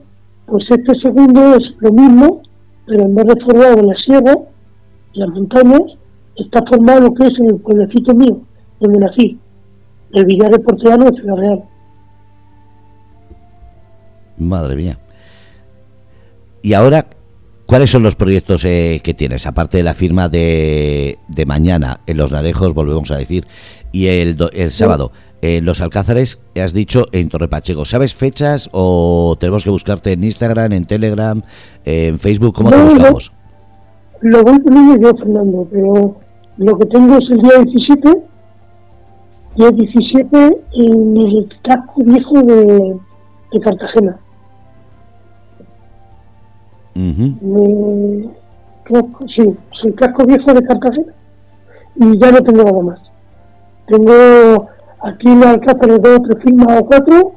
pues 0.47 0.65
este 0.71 1.00
segundo 1.00 1.58
es 1.58 1.76
lo 1.78 1.91
mismo, 1.91 2.41
pero 2.88 3.04
en 3.04 3.13
vez 3.13 3.26
de 3.28 3.45
formado 3.45 3.73
en 3.82 3.86
la 3.86 3.95
sierra, 4.04 4.34
en 5.13 5.19
las 5.19 5.30
montañas, 5.30 5.82
está 6.38 6.65
formado 6.65 7.02
lo 7.02 7.13
que 7.13 7.28
es 7.28 7.34
el 7.38 7.58
pueblecito 7.58 8.15
mío, 8.15 8.39
donde 8.80 8.97
nací, 8.97 9.38
el 10.13 10.26
Villar 10.26 10.50
de 10.50 10.60
Porteano 10.60 11.06
de 11.06 11.21
Ciudad 11.21 11.36
Real. 11.36 11.63
Madre 14.39 14.76
mía. 14.76 14.97
Y 16.63 16.73
ahora, 16.73 17.06
¿cuáles 17.67 17.91
son 17.91 18.01
los 18.01 18.15
proyectos 18.15 18.65
eh, 18.65 19.01
que 19.03 19.13
tienes? 19.13 19.45
Aparte 19.45 19.77
de 19.77 19.84
la 19.84 19.93
firma 19.93 20.30
de, 20.30 21.19
de 21.27 21.45
mañana 21.45 21.99
en 22.08 22.17
Los 22.17 22.32
Narejos, 22.32 22.73
volvemos 22.73 23.12
a 23.12 23.17
decir, 23.17 23.45
y 23.91 24.08
el, 24.08 24.38
el 24.53 24.71
sábado 24.71 25.12
en 25.41 25.65
Los 25.65 25.82
Alcázares, 25.82 26.39
has 26.56 26.73
dicho 26.73 27.06
en 27.12 27.30
Torre 27.30 27.47
Pacheco. 27.47 27.86
¿Sabes 27.86 28.15
fechas 28.15 28.69
o 28.71 29.36
tenemos 29.39 29.63
que 29.63 29.69
buscarte 29.69 30.13
en 30.13 30.23
Instagram, 30.23 30.71
en 30.71 30.86
Telegram, 30.86 31.41
en 31.86 32.17
Facebook? 32.17 32.56
¿Cómo 32.56 32.69
te 32.69 32.84
buscamos? 32.84 33.32
Lo, 34.21 34.43
voy 34.43 34.60
poniendo 34.60 34.99
yo, 34.99 35.17
Fernando, 35.17 35.67
pero 35.69 36.15
lo 36.58 36.77
que 36.80 36.86
tengo 36.88 37.17
es 37.17 37.30
el 37.30 37.38
día 37.38 37.63
17, 37.63 38.23
día 39.58 39.71
17 39.71 40.58
en 40.73 41.17
el 41.17 41.49
casco 41.63 42.03
viejo 42.03 42.41
de, 42.41 42.95
de 43.51 43.60
Cartagena. 43.60 44.19
Sí, 49.36 49.41
es 49.41 49.83
el 49.83 49.95
casco 49.95 50.25
viejo 50.25 50.53
de 50.53 50.63
Cartagena 50.63 51.13
y 51.95 52.19
ya 52.19 52.31
no 52.31 52.39
tengo 52.39 52.63
nada 52.63 52.81
más. 52.81 52.99
Tengo 53.88 54.67
Aquí 54.99 55.29
en 55.29 55.43
Alcácer 55.43 56.01
dos 56.01 56.21
tres 56.27 56.43
firmas 56.43 56.81
o 56.81 56.86
cuatro 56.86 57.33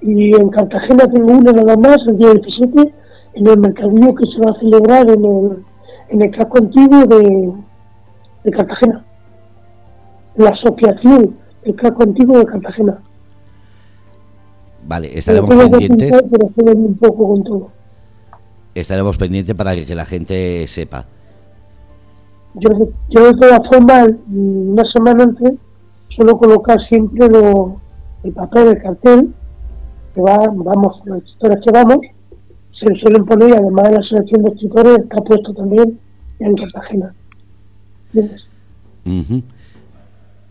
y 0.00 0.34
en 0.34 0.48
Cartagena 0.48 1.06
tengo 1.06 1.32
una 1.32 1.52
nada 1.52 1.76
más 1.76 1.98
el 2.08 2.18
día 2.18 2.32
17 2.32 2.94
en 3.34 3.46
el 3.46 3.58
mercadillo 3.58 4.14
que 4.14 4.26
se 4.26 4.40
va 4.40 4.52
a 4.52 4.58
celebrar 4.58 5.08
en 5.10 5.24
el, 5.24 5.64
en 6.08 6.22
el 6.22 6.30
casco 6.30 6.58
antiguo 6.58 7.04
de, 7.06 7.52
de 8.44 8.50
Cartagena. 8.50 9.04
La 10.36 10.48
asociación 10.48 11.36
del 11.64 11.76
casco 11.76 12.02
antiguo 12.02 12.38
de 12.38 12.46
Cartagena. 12.46 12.98
Vale, 14.84 15.16
estaremos 15.16 15.54
pendientes. 15.54 16.12
un 16.56 16.96
poco 16.96 17.28
con 17.28 17.44
todo. 17.44 17.81
Estaremos 18.74 19.18
pendientes 19.18 19.54
para 19.54 19.74
que, 19.74 19.94
la 19.94 20.06
gente 20.06 20.66
sepa. 20.66 21.06
Yo, 22.54 22.70
yo 23.10 23.26
de 23.26 23.34
todas 23.34 23.60
formas, 23.68 24.08
una 24.28 24.84
semana 24.92 25.24
antes, 25.24 25.52
suelo 26.10 26.38
colocar 26.38 26.78
siempre 26.88 27.28
lo, 27.28 27.80
el 28.24 28.32
papel, 28.32 28.68
el 28.68 28.82
cartel, 28.82 29.34
que 30.14 30.20
va, 30.20 30.38
vamos, 30.54 31.00
los 31.04 31.22
escritores 31.22 31.58
que 31.64 31.72
vamos, 31.72 31.98
se 32.78 32.94
suelen 33.00 33.24
poner 33.24 33.50
y 33.50 33.52
además 33.52 33.90
de 33.90 33.96
la 33.96 34.02
selección 34.02 34.42
de 34.42 34.50
escritores 34.50 34.98
está 34.98 35.16
puesto 35.22 35.54
también 35.54 35.98
en 36.40 36.54
Cartagena. 36.54 37.14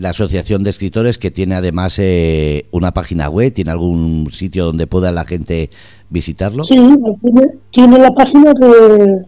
La 0.02 0.10
Asociación 0.10 0.64
de 0.64 0.72
Escritores 0.72 1.20
que 1.20 1.30
tiene 1.30 1.54
además 1.54 2.00
eh, 2.00 2.66
una 2.72 2.92
página 2.92 3.30
web, 3.30 3.54
¿tiene 3.54 3.70
algún 3.70 4.32
sitio 4.32 4.66
donde 4.66 4.88
pueda 4.88 5.12
la 5.12 5.26
gente 5.26 5.70
visitarlo? 6.10 6.64
Sí, 6.64 6.76
tiene, 7.22 7.48
tiene 7.72 8.00
la 8.00 8.10
página 8.10 8.52
de, 8.52 9.28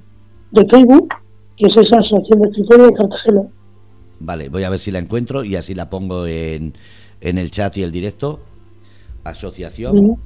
de 0.50 0.68
Facebook, 0.72 1.10
que 1.58 1.68
es 1.68 1.74
esa 1.78 2.00
Asociación 2.00 2.42
de 2.42 2.50
Escritores 2.50 2.88
de 2.88 2.94
Cartagena. 2.94 3.42
Vale, 4.20 4.50
voy 4.50 4.64
a 4.64 4.72
ver 4.72 4.80
si 4.80 4.90
la 4.90 4.98
encuentro 4.98 5.44
y 5.44 5.56
así 5.56 5.76
la 5.76 5.92
pongo 5.92 6.26
en, 6.26 6.74
en 7.22 7.38
el 7.38 7.52
chat 7.52 7.78
y 7.78 7.84
el 7.84 7.92
directo. 7.92 8.40
Asociación. 9.24 10.18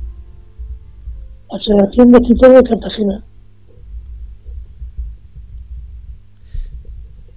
Asociación 1.51 2.11
de 2.13 2.19
Escritores 2.19 2.63
de 2.63 2.69
Cartagena. 2.69 3.25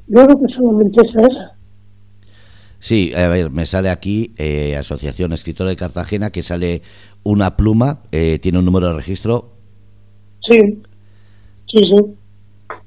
Yo 0.06 0.26
creo 0.26 0.40
que 0.40 0.54
solamente 0.54 1.08
esa 1.08 1.22
esa. 1.22 1.59
Sí, 2.80 3.12
a 3.14 3.28
ver, 3.28 3.50
me 3.50 3.66
sale 3.66 3.90
aquí 3.90 4.32
eh, 4.38 4.76
Asociación 4.76 5.32
Escritor 5.32 5.68
de 5.68 5.76
Cartagena, 5.76 6.30
que 6.30 6.42
sale 6.42 6.82
una 7.22 7.56
pluma, 7.56 8.02
eh, 8.10 8.38
tiene 8.40 8.58
un 8.58 8.64
número 8.64 8.88
de 8.88 8.94
registro. 8.94 9.52
Sí, 10.48 10.82
sí, 11.68 11.78
sí. 11.78 12.14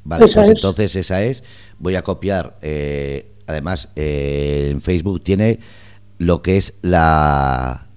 Vale, 0.03 0.25
pues 0.33 0.49
entonces 0.49 0.95
esa 0.95 1.23
es. 1.23 1.43
Voy 1.79 1.95
a 1.95 2.01
copiar 2.01 2.57
eh, 2.61 3.33
además 3.47 3.89
eh, 3.95 4.69
en 4.71 4.81
Facebook 4.81 5.23
tiene 5.23 5.59
lo 6.17 6.41
que 6.41 6.57
es 6.57 6.75
la 6.81 7.87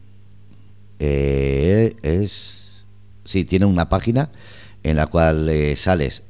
eh, 0.99 1.95
es 2.03 2.85
sí 3.25 3.45
tiene 3.45 3.67
una 3.67 3.89
página 3.89 4.31
en 4.83 4.97
la 4.97 5.07
cual 5.07 5.49
eh, 5.49 5.77
sales 5.77 6.23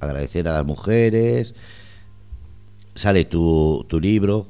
agradecer 0.00 0.48
a 0.48 0.54
las 0.54 0.64
mujeres 0.64 1.54
sale 3.00 3.24
tu, 3.24 3.84
tu 3.88 3.98
libro 3.98 4.46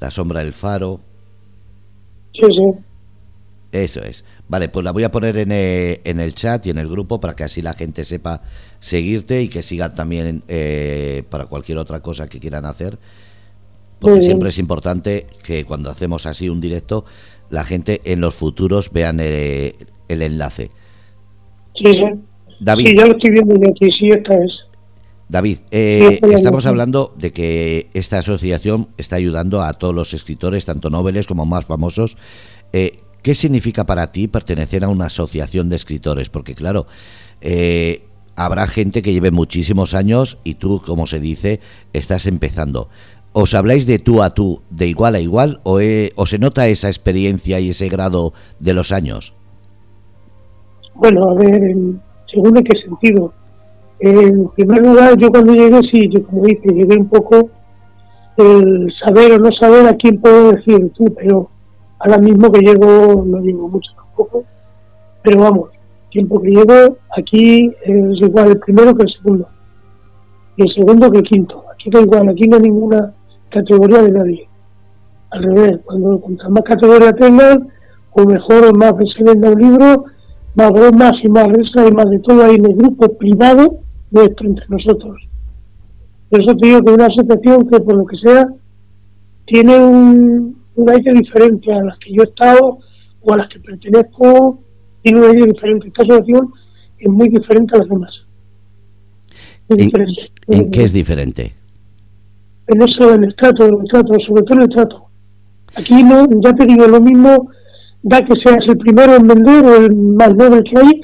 la 0.00 0.10
sombra 0.10 0.40
del 0.40 0.52
faro 0.52 1.00
sí 2.32 2.46
sí 2.48 2.84
eso 3.72 4.02
es. 4.02 4.24
Vale, 4.48 4.68
pues 4.68 4.84
la 4.84 4.90
voy 4.90 5.04
a 5.04 5.12
poner 5.12 5.36
en, 5.36 5.52
eh, 5.52 6.00
en, 6.02 6.18
el 6.18 6.34
chat 6.34 6.66
y 6.66 6.70
en 6.70 6.78
el 6.78 6.88
grupo 6.88 7.20
para 7.20 7.36
que 7.36 7.44
así 7.44 7.62
la 7.62 7.72
gente 7.72 8.04
sepa 8.04 8.40
seguirte 8.80 9.42
y 9.42 9.48
que 9.48 9.62
sigan 9.62 9.94
también 9.94 10.42
eh, 10.48 11.22
para 11.30 11.46
cualquier 11.46 11.78
otra 11.78 12.00
cosa 12.00 12.28
que 12.28 12.40
quieran 12.40 12.64
hacer. 12.64 12.98
Porque 14.00 14.22
siempre 14.22 14.48
es 14.48 14.58
importante 14.58 15.26
que 15.44 15.64
cuando 15.64 15.90
hacemos 15.90 16.26
así 16.26 16.48
un 16.48 16.60
directo, 16.60 17.04
la 17.50 17.64
gente 17.64 18.00
en 18.04 18.20
los 18.20 18.34
futuros 18.34 18.90
vean 18.92 19.18
eh, 19.20 19.74
el 20.08 20.22
enlace. 20.22 20.70
Sí, 21.74 21.92
sí. 21.92 22.04
David. 22.60 22.86
Sí, 22.86 22.96
ya 22.96 23.06
lo 23.06 23.12
estoy 23.12 23.30
viendo 23.30 23.54
aquí, 23.54 23.88
sí, 23.98 24.08
esta 24.08 24.34
es. 24.34 24.52
David, 25.30 25.58
estamos 25.70 26.66
hablando 26.66 27.14
de 27.16 27.32
que 27.32 27.88
esta 27.94 28.18
asociación 28.18 28.88
está 28.96 29.14
ayudando 29.14 29.62
a 29.62 29.72
todos 29.74 29.94
los 29.94 30.12
escritores, 30.12 30.64
tanto 30.64 30.90
noveles 30.90 31.28
como 31.28 31.46
más 31.46 31.66
famosos. 31.66 32.16
Eh, 32.72 32.98
¿Qué 33.22 33.36
significa 33.36 33.86
para 33.86 34.10
ti 34.10 34.26
pertenecer 34.26 34.82
a 34.82 34.88
una 34.88 35.06
asociación 35.06 35.68
de 35.68 35.76
escritores? 35.76 36.30
Porque 36.30 36.56
claro, 36.56 36.88
eh, 37.40 38.02
habrá 38.34 38.66
gente 38.66 39.02
que 39.02 39.12
lleve 39.12 39.30
muchísimos 39.30 39.94
años 39.94 40.38
y 40.42 40.54
tú, 40.54 40.82
como 40.84 41.06
se 41.06 41.20
dice, 41.20 41.60
estás 41.92 42.26
empezando. 42.26 42.88
¿Os 43.32 43.54
habláis 43.54 43.86
de 43.86 44.00
tú 44.00 44.24
a 44.24 44.34
tú, 44.34 44.62
de 44.68 44.88
igual 44.88 45.14
a 45.14 45.20
igual, 45.20 45.60
o, 45.62 45.78
eh, 45.78 46.10
se 46.26 46.38
nota 46.40 46.66
esa 46.66 46.88
experiencia 46.88 47.60
y 47.60 47.68
ese 47.68 47.88
grado 47.88 48.32
de 48.58 48.74
los 48.74 48.90
años? 48.90 49.32
Bueno, 50.96 51.30
a 51.30 51.34
ver, 51.34 51.76
según 52.26 52.56
en 52.56 52.64
qué 52.64 52.80
sentido. 52.80 53.32
En 54.00 54.48
primer 54.48 54.86
lugar, 54.86 55.16
yo 55.18 55.30
cuando 55.30 55.52
llegué, 55.52 55.80
sí, 55.90 56.08
yo 56.08 56.24
como 56.26 56.44
dice, 56.44 56.68
llegué 56.68 56.96
un 56.96 57.08
poco 57.08 57.50
el 58.36 58.92
saber 59.04 59.32
o 59.32 59.38
no 59.38 59.50
saber 59.52 59.86
a 59.86 59.96
quién 59.96 60.20
puedo 60.20 60.52
decir 60.52 60.90
tú, 60.94 61.04
pero 61.14 61.50
Ahora 62.00 62.16
mismo 62.16 62.50
que 62.50 62.60
llego, 62.60 63.24
no 63.26 63.40
llevo 63.40 63.68
mucho 63.68 63.92
tampoco, 63.94 64.44
pero 65.22 65.40
vamos, 65.40 65.68
tiempo 66.10 66.40
que 66.40 66.48
llevo, 66.48 66.96
aquí 67.14 67.70
es 67.82 68.20
igual 68.22 68.52
el 68.52 68.58
primero 68.58 68.94
que 68.94 69.02
el 69.02 69.12
segundo. 69.12 69.48
Y 70.56 70.62
el 70.62 70.74
segundo 70.74 71.10
que 71.10 71.18
el 71.18 71.24
quinto. 71.24 71.62
Aquí 71.70 71.90
da 71.90 72.00
igual, 72.00 72.30
aquí 72.30 72.48
no 72.48 72.56
hay 72.56 72.62
ninguna 72.62 73.12
categoría 73.50 74.02
de 74.02 74.12
nadie. 74.12 74.48
Al 75.30 75.42
revés, 75.42 75.78
cuando 75.84 76.18
cuanto 76.20 76.50
más 76.50 76.62
categoría 76.62 77.12
tengan, 77.12 77.68
o 78.12 78.24
mejor 78.24 78.64
o 78.64 78.72
más 78.72 78.94
se 79.14 79.22
venda 79.22 79.50
un 79.50 79.60
libro, 79.60 80.04
más 80.54 80.72
bromas 80.72 81.12
y 81.22 81.28
más 81.28 81.48
risas 81.48 81.86
y 81.86 81.92
más 81.92 82.08
de 82.08 82.18
todo 82.20 82.44
ahí 82.44 82.54
en 82.54 82.64
el 82.64 82.76
grupo 82.76 83.12
privado 83.18 83.80
nuestro 84.10 84.46
entre 84.46 84.66
nosotros. 84.68 85.20
Por 86.28 86.42
eso 86.42 86.56
te 86.56 86.66
digo 86.68 86.82
que 86.82 86.92
una 86.92 87.06
asociación 87.06 87.68
que 87.68 87.80
por 87.80 87.96
lo 87.96 88.06
que 88.06 88.16
sea 88.16 88.46
tiene 89.46 89.78
un, 89.78 90.56
idea 90.76 91.12
diferente 91.12 91.72
a 91.72 91.82
las 91.82 91.98
que 91.98 92.12
yo 92.12 92.22
he 92.22 92.26
estado 92.26 92.78
o 93.20 93.32
a 93.32 93.36
las 93.36 93.48
que 93.48 93.60
pertenezco, 93.60 94.60
tiene 95.02 95.20
una 95.20 95.32
idea 95.32 95.46
diferente. 95.46 95.88
Esta 95.88 96.02
asociación 96.04 96.52
es 96.98 97.08
muy 97.08 97.28
diferente 97.28 97.74
a 97.74 97.78
las 97.78 97.88
demás. 97.88 98.12
¿En, 99.68 100.70
qué 100.70 100.84
es 100.84 100.92
diferente? 100.92 101.54
En 102.66 102.82
eso, 102.82 103.14
en 103.14 103.24
el 103.24 103.34
trato, 103.36 103.66
en 103.66 103.80
el 103.80 103.88
trato, 103.88 104.14
sobre 104.26 104.42
todo 104.42 104.54
en 104.54 104.62
el 104.62 104.68
trato. 104.68 105.04
Aquí 105.76 106.02
no, 106.02 106.26
ya 106.42 106.52
te 106.52 106.66
digo, 106.66 106.86
lo 106.86 107.00
mismo 107.00 107.50
da 108.02 108.24
que 108.24 108.34
seas 108.44 108.64
el 108.66 108.78
primero 108.78 109.14
en 109.16 109.26
vender 109.26 109.64
o 109.64 109.76
el 109.76 109.94
más 109.94 110.34
noble 110.34 110.62
que 110.64 110.80
hay 110.80 111.00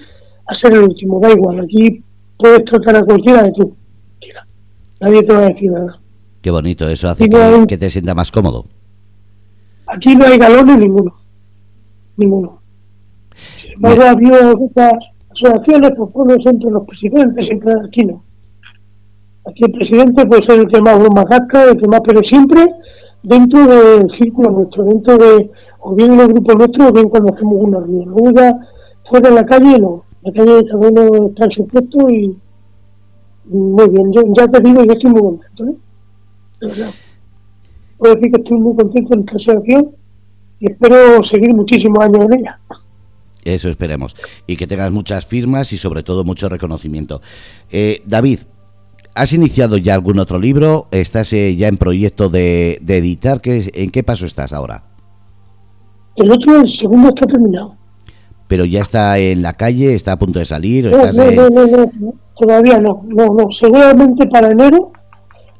a 0.47 0.55
ser 0.61 0.75
el 0.75 0.85
último, 0.85 1.21
da 1.21 1.31
igual, 1.31 1.61
aquí 1.61 2.03
puedes 2.38 2.64
tratar 2.64 2.96
a 2.96 3.03
cualquiera 3.03 3.42
de 3.42 3.53
tú. 3.53 3.77
Nadie 5.01 5.22
te 5.22 5.35
va 5.35 5.40
a 5.40 5.49
decir 5.49 5.70
nada. 5.70 5.99
Qué 6.40 6.51
bonito, 6.51 6.88
eso 6.88 7.09
hace 7.09 7.29
que, 7.29 7.77
te 7.77 7.90
sienta 7.90 8.14
más 8.14 8.31
cómodo. 8.31 8.66
Aquí 9.87 10.14
no 10.14 10.27
hay 10.27 10.38
galones 10.38 10.79
ninguno, 10.79 11.16
ninguno. 12.16 12.61
Sin 13.61 13.72
embargo, 13.75 14.03
ha 14.03 14.11
habido 14.11 14.55
otras 14.55 14.92
asociaciones, 15.31 15.90
pues 15.96 16.12
bueno, 16.12 16.35
entre 16.44 16.70
los 16.70 16.87
presidentes, 16.87 17.46
siempre 17.46 17.72
aquí 17.85 18.05
no. 18.05 18.22
Aquí 19.49 19.64
el 19.64 19.72
presidente 19.72 20.27
puede 20.27 20.46
ser 20.46 20.61
el 20.61 20.68
que 20.68 20.81
más 20.81 20.99
broma 20.99 21.25
gasta, 21.25 21.64
el 21.64 21.81
que 21.81 21.88
más, 21.88 22.01
pero 22.05 22.20
siempre 22.20 22.66
dentro 23.22 23.66
del 23.66 24.11
círculo 24.18 24.51
nuestro, 24.51 24.85
dentro 24.85 25.18
de, 25.18 25.51
o 25.81 25.94
bien 25.94 26.12
en 26.12 26.20
el 26.20 26.29
grupo 26.29 26.55
nuestro, 26.55 26.88
o 26.88 26.92
bien 26.92 27.09
cuando 27.09 27.35
hacemos 27.35 27.55
una 27.59 27.79
reunión. 27.79 28.09
Luego 28.11 28.31
ya 28.37 28.57
fuera 29.09 29.29
en 29.29 29.35
la 29.35 29.44
calle, 29.44 29.79
no. 29.79 30.06
La 30.27 30.33
calle 30.33 30.67
cada 30.67 30.89
uno 30.89 31.29
está 31.29 31.45
en 31.45 31.51
su 31.53 31.67
puesto 31.69 32.11
y 32.11 32.37
muy 33.45 33.89
bien. 33.91 34.12
Yo 34.12 34.23
ya 34.37 34.49
te 34.49 34.61
digo, 34.61 34.83
yo 34.83 34.93
estoy 34.93 35.11
muy 35.12 35.21
contento, 35.21 35.65
¿eh? 35.67 35.77
De 36.61 36.67
verdad. 36.67 36.91
Puedo 37.97 38.15
decir 38.17 38.33
que 38.33 38.43
estoy 38.43 38.59
muy 38.59 38.75
contento 38.75 39.15
en 39.15 39.21
esta 39.21 39.37
asociación 39.37 39.91
y 40.59 40.73
espero 40.73 40.97
seguir 41.31 41.55
muchísimos 41.55 41.99
años 42.01 42.25
en 42.25 42.41
ella. 42.41 42.59
Eso 43.45 43.69
esperemos. 43.69 44.17
Y 44.49 44.57
que 44.57 44.67
tengas 44.67 44.91
muchas 44.91 45.27
firmas 45.27 45.73
y 45.73 45.79
sobre 45.79 46.03
todo 46.03 46.25
mucho 46.25 46.49
reconocimiento. 46.49 47.21
Eh, 47.71 48.03
David, 48.05 48.41
¿Has 49.15 49.33
iniciado 49.33 49.79
ya 49.79 49.95
algún 49.95 50.19
otro 50.19 50.39
libro? 50.39 50.89
¿Estás 50.91 51.33
eh, 51.33 51.57
ya 51.57 51.69
en 51.69 51.79
proyecto 51.79 52.29
de, 52.29 52.83
editar? 52.87 53.41
¿Qué, 53.41 53.71
¿En 53.73 53.89
qué 53.89 54.03
paso 54.03 54.27
estás 54.27 54.53
ahora? 54.53 54.83
El 56.17 56.31
otro, 56.31 56.61
el 56.61 56.71
segundo 56.79 57.09
está 57.09 57.27
terminado. 57.27 57.76
¿Pero 58.49 58.65
ya 58.65 58.81
está 58.81 59.19
en 59.19 59.43
la 59.43 59.53
calle? 59.53 59.95
¿Está 59.95 60.13
a 60.13 60.19
punto 60.19 60.39
de 60.39 60.45
salir? 60.45 60.91
no, 60.91 61.51
no, 61.51 61.53
no, 61.67 61.67
no, 61.67 62.15
todavía 62.39 62.79
no, 62.79 63.05
no, 63.09 63.35
no. 63.35 63.49
Seguramente 63.61 64.27
para 64.29 64.51
enero 64.51 64.93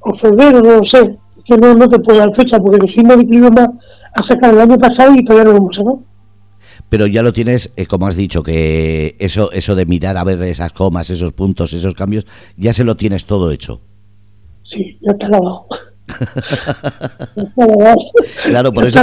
o 0.01 0.16
febrero, 0.18 0.61
no 0.61 0.77
lo 0.77 0.83
sé. 0.85 1.18
Que 1.44 1.57
no, 1.57 1.75
no 1.75 1.88
te 1.88 1.99
puedo 2.01 2.18
dar 2.18 2.35
fecha 2.37 2.59
porque 2.59 2.87
el 2.87 2.94
fin 2.94 3.09
de 3.09 3.51
más 3.51 3.68
a 4.14 4.27
sacar 4.29 4.55
el 4.55 4.61
año 4.61 4.79
pasado 4.79 5.14
y 5.14 5.25
todavía 5.25 5.44
no 5.44 5.53
lo 5.53 5.57
hemos 5.59 5.77
sacado 5.77 6.01
pero 6.88 7.07
ya 7.07 7.22
lo 7.22 7.33
tienes, 7.33 7.72
eh, 7.77 7.87
como 7.87 8.07
has 8.07 8.16
dicho, 8.16 8.42
que 8.42 9.16
eso, 9.18 9.51
eso 9.53 9.75
de 9.75 9.87
mirar 9.87 10.16
a 10.16 10.25
ver 10.25 10.40
esas 10.42 10.72
comas, 10.72 11.11
esos 11.11 11.33
puntos, 11.33 11.72
esos 11.72 11.94
cambios, 11.94 12.27
ya 12.57 12.72
se 12.72 12.85
lo 12.85 12.96
tienes 12.96 13.27
todo 13.27 13.51
hecho. 13.51 13.81
Sí, 14.70 14.99
ya 15.01 15.12
está 15.12 15.29
lavado. 15.29 15.66
claro, 18.49 18.72
por 18.72 18.85
eso. 18.85 19.01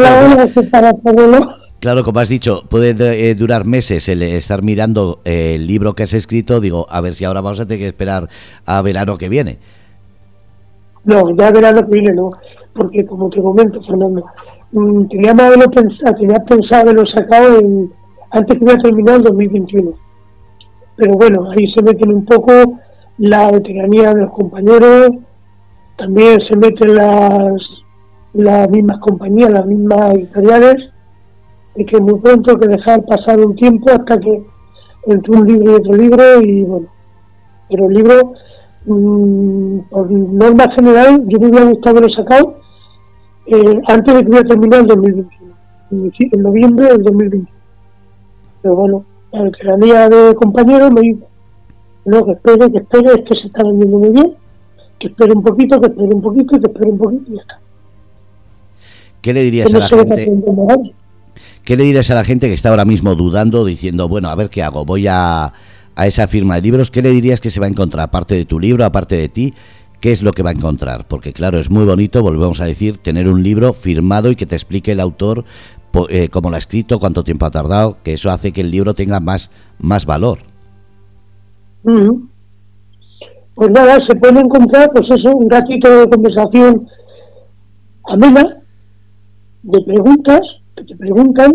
Claro, 1.84 2.04
como 2.04 2.20
has 2.20 2.30
dicho, 2.30 2.64
puede 2.70 2.96
eh, 3.30 3.36
durar 3.36 3.66
meses 3.66 4.08
el 4.08 4.24
estar 4.24 4.64
mirando 4.64 5.20
eh, 5.26 5.56
el 5.56 5.68
libro 5.68 5.94
que 5.94 6.04
has 6.04 6.14
escrito. 6.14 6.60
Digo, 6.60 6.88
a 6.90 7.02
ver 7.02 7.14
si 7.14 7.26
ahora 7.26 7.42
vamos 7.42 7.60
a 7.60 7.66
tener 7.66 7.80
que 7.80 7.88
esperar 7.88 8.30
a 8.66 8.82
verano 8.82 9.18
que 9.18 9.30
viene. 9.30 9.60
No, 11.04 11.36
ya 11.36 11.52
verano 11.52 11.82
que 11.86 11.92
viene 11.92 12.14
no, 12.14 12.32
porque 12.74 13.06
como 13.06 13.30
te 13.30 13.42
comento, 13.42 13.82
Fernando, 13.82 14.24
Mm, 14.74 15.08
tenía 15.08 15.32
haberlo 15.32 15.70
pensado, 15.70 16.16
tenía 16.16 16.40
pensado 16.40 16.82
haberlo 16.82 17.04
sacado 17.06 17.60
en, 17.60 17.92
antes 18.32 18.58
que 18.58 18.64
hubiera 18.64 18.82
terminado 18.82 19.18
el 19.20 19.24
2021. 19.26 19.92
Pero 20.96 21.14
bueno, 21.14 21.52
ahí 21.52 21.72
se 21.76 21.84
meten 21.84 22.12
un 22.12 22.26
poco 22.26 22.80
la 23.20 23.52
veteranía 23.52 24.14
de 24.14 24.22
los 24.22 24.32
compañeros, 24.32 25.10
también 25.96 26.40
se 26.50 26.58
meten 26.58 26.96
las, 26.96 27.54
las 28.34 28.68
mismas 28.72 29.00
compañías, 29.00 29.52
las 29.52 29.66
mismas 29.68 30.16
editoriales, 30.16 30.76
y 31.76 31.86
que 31.86 32.00
muy 32.00 32.20
pronto 32.20 32.52
hay 32.52 32.58
que 32.58 32.68
dejar 32.68 33.04
pasar 33.06 33.40
un 33.40 33.56
tiempo 33.56 33.90
hasta 33.92 34.20
que 34.20 34.44
entre 35.08 35.38
un 35.38 35.48
libro 35.48 35.72
y 35.72 35.76
otro 35.76 35.94
libro, 35.94 36.42
y 36.42 36.64
bueno, 36.64 36.88
pero 37.70 37.88
el 37.88 37.94
libro, 37.94 38.34
mmm, 38.86 39.80
por 39.90 40.10
norma 40.12 40.72
general, 40.76 41.24
yo 41.28 41.40
me 41.40 41.48
hubiera 41.48 41.66
gustado 41.66 41.98
haberlo 41.98 42.14
sacado 42.16 42.56
eh, 43.48 43.82
antes 43.88 44.16
de 44.16 44.22
que 44.22 44.30
hubiera 44.30 44.48
terminado 44.48 44.84
el 44.84 44.88
2021, 44.88 45.54
en 46.32 46.42
noviembre 46.42 46.86
del 46.88 47.04
2021. 47.04 47.48
Pero 48.62 48.76
bueno, 48.76 49.06
la 49.32 49.44
veteranía 49.44 50.10
de 50.10 50.36
compañeros 50.36 50.92
me 50.92 51.02
dijo, 51.02 51.28
no, 52.06 52.26
que 52.26 52.32
espere, 52.32 52.72
que 52.72 52.78
espere, 52.78 53.08
esto 53.08 53.36
se 53.42 53.48
está 53.48 53.64
vendiendo 53.64 53.98
muy 53.98 54.10
bien, 54.10 54.36
que 55.00 55.08
espere 55.08 55.34
un 55.34 55.44
poquito, 55.44 55.82
que 55.82 55.88
espere 55.88 56.14
un 56.14 56.22
poquito, 56.22 56.60
que 56.60 56.72
espere 56.72 56.92
un 56.92 56.98
poquito 56.98 57.32
y 57.32 57.36
ya 57.36 57.42
está. 57.42 57.60
¿Qué 59.22 59.34
le 59.34 59.42
dirías 59.42 59.74
a 59.74 59.80
la 59.80 59.90
gente? 59.90 60.32
¿Qué 61.64 61.78
le 61.78 61.84
dirías 61.84 62.10
a 62.12 62.16
la 62.16 62.24
gente 62.24 62.48
que 62.48 62.54
está 62.54 62.70
ahora 62.70 62.86
mismo 62.86 63.16
dudando, 63.16 63.66
diciendo, 63.66 64.08
bueno, 64.08 64.30
a 64.30 64.36
ver 64.36 64.50
qué 64.50 64.64
hago? 64.64 64.86
Voy 64.86 65.08
a, 65.08 65.54
a 65.96 66.08
esa 66.08 66.28
firma 66.28 66.56
de 66.56 66.62
libros. 66.62 66.92
¿Qué 66.92 67.02
le 67.02 67.10
dirías 67.10 67.40
que 67.40 67.52
se 67.52 67.60
va 67.60 67.68
a 67.68 67.70
encontrar, 67.70 68.04
aparte 68.04 68.36
de 68.36 68.46
tu 68.46 68.60
libro, 68.60 68.86
aparte 68.86 69.16
de 69.16 69.30
ti? 69.30 69.54
qué 70.04 70.12
es 70.12 70.22
lo 70.22 70.34
que 70.34 70.44
va 70.44 70.50
a 70.50 70.54
encontrar. 70.54 71.08
Porque 71.08 71.32
claro, 71.32 71.60
es 71.60 71.70
muy 71.70 71.86
bonito, 71.86 72.22
volvemos 72.22 72.60
a 72.60 72.66
decir, 72.66 72.98
tener 72.98 73.30
un 73.30 73.42
libro 73.42 73.72
firmado 73.72 74.30
y 74.30 74.36
que 74.36 74.46
te 74.46 74.56
explique 74.56 74.92
el 74.92 75.00
autor 75.00 75.46
eh, 76.10 76.28
cómo 76.28 76.50
lo 76.50 76.58
ha 76.58 76.60
escrito, 76.60 77.00
cuánto 77.00 77.24
tiempo 77.24 77.46
ha 77.46 77.52
tardado, 77.52 77.96
que 78.04 78.12
eso 78.12 78.30
hace 78.30 78.52
que 78.52 78.60
el 78.60 78.70
libro 78.70 78.94
tenga 78.94 79.22
más, 79.22 79.50
más 79.80 80.06
valor. 80.06 80.40
Pues 83.56 83.70
nada, 83.72 83.98
se 84.06 84.14
puede 84.18 84.42
encontrar, 84.42 84.90
pues 84.94 85.06
eso, 85.10 85.38
un 85.38 85.50
ratito 85.50 85.90
de 85.90 86.10
conversación 86.10 86.86
amena, 88.04 88.44
de 89.62 89.82
preguntas, 89.84 90.42
que 90.76 90.84
te 90.84 90.96
preguntan, 90.96 91.52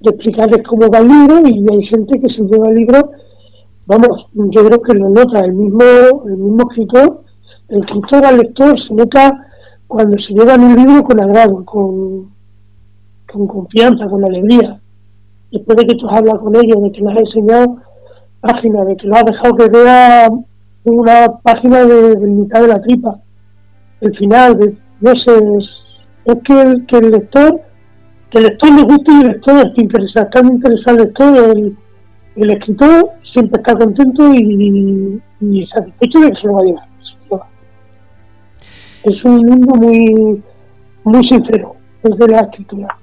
de 0.00 0.10
explicarles 0.10 0.66
cómo 0.66 0.88
va 0.88 0.98
el 0.98 1.08
libro, 1.08 1.40
y 1.48 1.66
hay 1.72 1.86
gente 1.86 2.20
que 2.20 2.28
se 2.28 2.42
lleva 2.42 2.68
el 2.68 2.76
libro, 2.76 3.10
vamos, 3.86 4.26
yo 4.34 4.64
creo 4.64 4.82
que 4.82 4.94
lo 4.94 5.10
nota 5.10 5.40
el 5.40 5.52
mismo, 5.52 5.82
el 6.26 6.36
mismo 6.36 6.70
escritor, 6.70 7.22
el 7.68 7.80
escritor 7.80 8.26
al 8.26 8.38
lector 8.38 8.74
se 8.86 8.94
nota 8.94 9.46
cuando 9.86 10.16
se 10.18 10.34
llevan 10.34 10.62
un 10.62 10.76
libro 10.76 11.04
con 11.04 11.22
agrado, 11.22 11.64
con, 11.64 12.30
con 13.30 13.46
confianza, 13.46 14.06
con 14.08 14.24
alegría. 14.24 14.80
Después 15.50 15.76
de 15.76 15.86
que 15.86 15.94
tú 15.96 16.08
hablas 16.08 16.38
con 16.38 16.54
ellos, 16.56 16.82
de 16.82 16.92
que 16.92 17.00
les 17.00 17.12
has 17.12 17.20
enseñado 17.20 17.76
páginas, 18.40 18.86
de 18.86 18.96
que 18.96 19.06
lo 19.06 19.14
has 19.14 19.24
dejado 19.24 19.54
que 19.54 19.68
vea 19.68 20.28
una 20.84 21.38
página 21.42 21.84
de, 21.84 22.16
mitad 22.26 22.62
de 22.62 22.68
la 22.68 22.80
tripa, 22.80 23.20
el 24.00 24.16
final, 24.16 24.58
de, 24.58 24.76
no 25.00 25.12
sé, 25.12 25.38
es, 26.24 26.36
que, 26.44 26.60
el, 26.60 26.86
que 26.86 26.98
el 26.98 27.10
lector, 27.10 27.60
que 28.32 28.38
el 28.38 28.44
lector 28.44 28.74
le 28.74 28.82
guste 28.82 29.12
y 29.12 29.20
el 29.20 29.26
lector 29.28 29.66
esté 29.66 29.82
interesado, 29.82 30.26
está 30.26 30.40
interesado 30.40 30.96
el 30.96 31.04
lector, 31.04 31.76
el, 32.36 32.50
escritor 32.50 33.10
siempre 33.32 33.60
está 33.60 33.74
contento 33.74 34.34
y, 34.34 35.22
y 35.40 35.66
satisfecho 35.66 36.20
de 36.20 36.30
que 36.30 36.40
se 36.40 36.46
lo 36.46 36.54
va 36.54 36.60
a 36.60 36.64
llevar 36.64 36.92
es 39.04 39.24
un 39.24 39.36
mundo 39.44 39.74
muy 39.74 40.42
muy 41.04 41.28
sincero 41.28 41.74
desde 42.02 42.28
la 42.28 42.40
escritura 42.40 42.96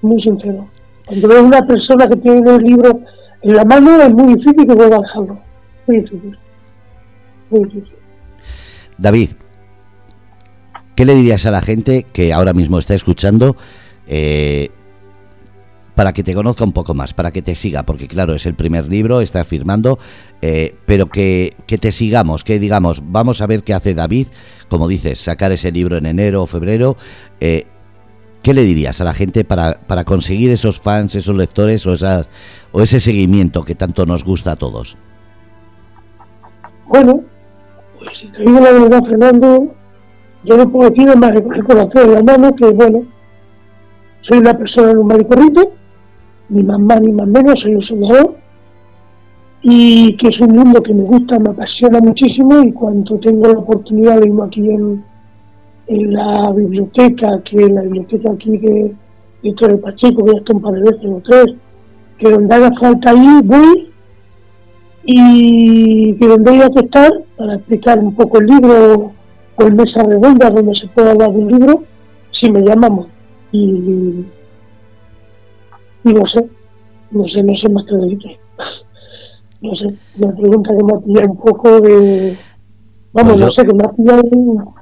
muy 0.00 0.22
sincero. 0.22 0.64
Cuando 1.06 1.28
ves 1.28 1.40
una 1.40 1.60
persona 1.62 2.06
que 2.06 2.16
tiene 2.16 2.48
el 2.50 2.62
libro 2.62 3.00
en 3.42 3.56
la 3.56 3.64
mano 3.64 4.00
es 4.00 4.12
muy 4.12 4.34
difícil 4.34 4.66
que 4.66 4.76
pueda 4.76 4.98
dejarlo 4.98 5.38
muy 5.86 6.00
difícil. 6.00 6.38
Muy 7.50 7.64
difícil. 7.64 7.96
David 8.98 9.30
¿qué 10.98 11.04
le 11.04 11.14
dirías 11.14 11.46
a 11.46 11.52
la 11.52 11.62
gente 11.62 12.02
que 12.02 12.32
ahora 12.32 12.52
mismo 12.52 12.76
está 12.76 12.92
escuchando 12.92 13.56
eh, 14.08 14.70
para 15.94 16.12
que 16.12 16.24
te 16.24 16.34
conozca 16.34 16.64
un 16.64 16.72
poco 16.72 16.92
más, 16.92 17.14
para 17.14 17.30
que 17.30 17.40
te 17.40 17.54
siga, 17.54 17.84
porque 17.84 18.08
claro, 18.08 18.34
es 18.34 18.46
el 18.46 18.56
primer 18.56 18.88
libro, 18.88 19.20
está 19.20 19.44
firmando, 19.44 20.00
eh, 20.42 20.74
pero 20.86 21.06
que, 21.06 21.54
te 21.68 21.92
sigamos, 21.92 22.42
que 22.42 22.58
digamos, 22.58 23.00
vamos 23.12 23.40
a 23.40 23.46
ver 23.46 23.62
qué 23.62 23.74
hace 23.74 23.94
David, 23.94 24.26
como 24.66 24.88
dices, 24.88 25.20
sacar 25.20 25.52
ese 25.52 25.70
libro 25.70 25.98
en 25.98 26.06
enero 26.06 26.42
o 26.42 26.46
febrero. 26.48 26.96
Eh, 27.38 27.68
¿Qué 28.42 28.52
le 28.52 28.62
dirías 28.62 29.00
a 29.00 29.04
la 29.04 29.14
gente 29.14 29.44
para, 29.44 29.78
para 29.86 30.02
conseguir 30.02 30.50
esos 30.50 30.80
fans, 30.80 31.14
esos 31.14 31.36
lectores 31.36 31.86
o, 31.86 31.92
esas, 31.92 32.26
o 32.72 32.82
ese 32.82 32.98
seguimiento 32.98 33.62
que 33.62 33.76
tanto 33.76 34.04
nos 34.04 34.24
gusta 34.24 34.50
a 34.50 34.56
todos? 34.56 34.96
Bueno, 36.88 37.22
pues 38.00 38.10
si 38.20 38.32
te 38.32 38.38
digo 38.40 38.58
la 38.58 38.72
verdad, 38.72 39.00
Fernando, 39.08 39.76
yo 40.44 40.56
no 40.56 40.70
puedo 40.70 40.90
decir 40.90 41.16
más 41.16 41.32
de 41.32 41.38
en 41.38 42.12
la 42.12 42.22
mano 42.22 42.54
que, 42.54 42.70
bueno, 42.70 43.02
soy 44.22 44.38
una 44.38 44.54
persona 44.56 44.92
normal 44.92 45.20
y 45.20 45.24
corriente, 45.24 45.68
ni 46.50 46.62
más 46.62 46.78
más 46.78 47.00
ni 47.00 47.12
más 47.12 47.26
menos, 47.26 47.54
soy 47.60 47.74
un 47.74 47.82
soñador 47.82 48.36
y 49.62 50.16
que 50.16 50.28
es 50.28 50.40
un 50.40 50.54
mundo 50.54 50.82
que 50.82 50.94
me 50.94 51.02
gusta, 51.02 51.38
me 51.38 51.50
apasiona 51.50 51.98
muchísimo 52.00 52.62
y 52.62 52.72
cuando 52.72 53.18
tengo 53.18 53.48
la 53.48 53.58
oportunidad 53.58 54.20
de 54.20 54.28
ir 54.28 54.34
aquí 54.42 54.70
en, 54.70 55.04
en 55.88 56.12
la 56.12 56.52
biblioteca, 56.52 57.42
que 57.42 57.56
es 57.64 57.70
la 57.70 57.82
biblioteca 57.82 58.32
aquí 58.32 58.56
de, 58.56 58.94
de 59.42 59.52
Torre 59.54 59.78
Pacheco, 59.78 60.24
que 60.24 60.32
ya 60.32 60.38
está 60.38 60.54
un 60.54 60.62
par 60.62 60.74
de 60.74 60.82
veces 60.82 61.06
o 61.06 61.20
tres, 61.24 61.46
que 62.18 62.30
donde 62.30 62.54
haga 62.54 62.70
falta 62.80 63.12
ir, 63.14 63.42
voy 63.44 63.90
y 65.04 66.14
que 66.14 66.26
donde 66.26 66.50
haya 66.50 66.68
que 66.70 66.80
estar 66.80 67.10
para 67.36 67.54
explicar 67.54 67.98
un 67.98 68.14
poco 68.14 68.40
el 68.40 68.46
libro 68.46 69.12
o 69.58 69.62
en 69.66 69.76
mesa 69.76 70.02
redonda 70.04 70.50
donde 70.50 70.78
se 70.78 70.86
pueda 70.88 71.10
hablar 71.12 71.32
de 71.32 71.38
un 71.38 71.48
libro, 71.48 71.82
si 72.30 72.50
me 72.50 72.60
llamamos. 72.60 73.08
Y, 73.52 74.24
Y 76.04 76.12
no 76.12 76.22
sé, 76.26 76.48
no 77.10 77.24
sé, 77.28 77.42
no 77.42 77.54
sé 77.56 77.72
más 77.72 77.84
que 77.86 77.96
decirte. 77.96 78.40
No 79.60 79.74
sé, 79.74 79.94
me 80.16 80.32
pregunta 80.34 80.70
que 80.70 80.84
me 80.84 80.92
ha 80.92 81.00
pillado 81.00 81.30
un 81.32 81.38
poco 81.38 81.80
de... 81.80 82.36
Vamos, 83.12 83.32
pues 83.32 83.40
no 83.40 83.50
sé, 83.50 83.66
que 83.66 83.74
me 83.74 83.84
ha 83.84 83.90
pillado 83.90 84.22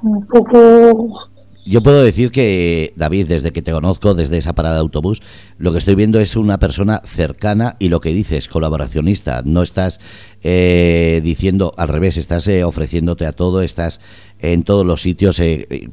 un 0.03 0.27
poco 0.27 1.29
yo 1.67 1.83
puedo 1.83 2.01
decir 2.01 2.31
que, 2.31 2.93
David, 2.95 3.27
desde 3.27 3.51
que 3.51 3.61
te 3.61 3.71
conozco, 3.71 4.13
desde 4.13 4.37
esa 4.37 4.55
parada 4.55 4.75
de 4.75 4.81
autobús, 4.81 5.21
lo 5.57 5.71
que 5.71 5.79
estoy 5.79 5.95
viendo 5.95 6.19
es 6.19 6.35
una 6.35 6.59
persona 6.59 7.01
cercana 7.05 7.75
y 7.79 7.89
lo 7.89 7.99
que 7.99 8.13
dices, 8.13 8.47
colaboracionista. 8.47 9.41
No 9.43 9.61
estás 9.61 9.99
eh, 10.43 11.19
diciendo 11.23 11.73
al 11.77 11.89
revés, 11.89 12.17
estás 12.17 12.47
eh, 12.47 12.63
ofreciéndote 12.63 13.25
a 13.25 13.33
todo, 13.33 13.61
estás 13.61 13.99
en 14.39 14.63
todos 14.63 14.85
los 14.85 15.01
sitios. 15.01 15.39
Eh, 15.39 15.89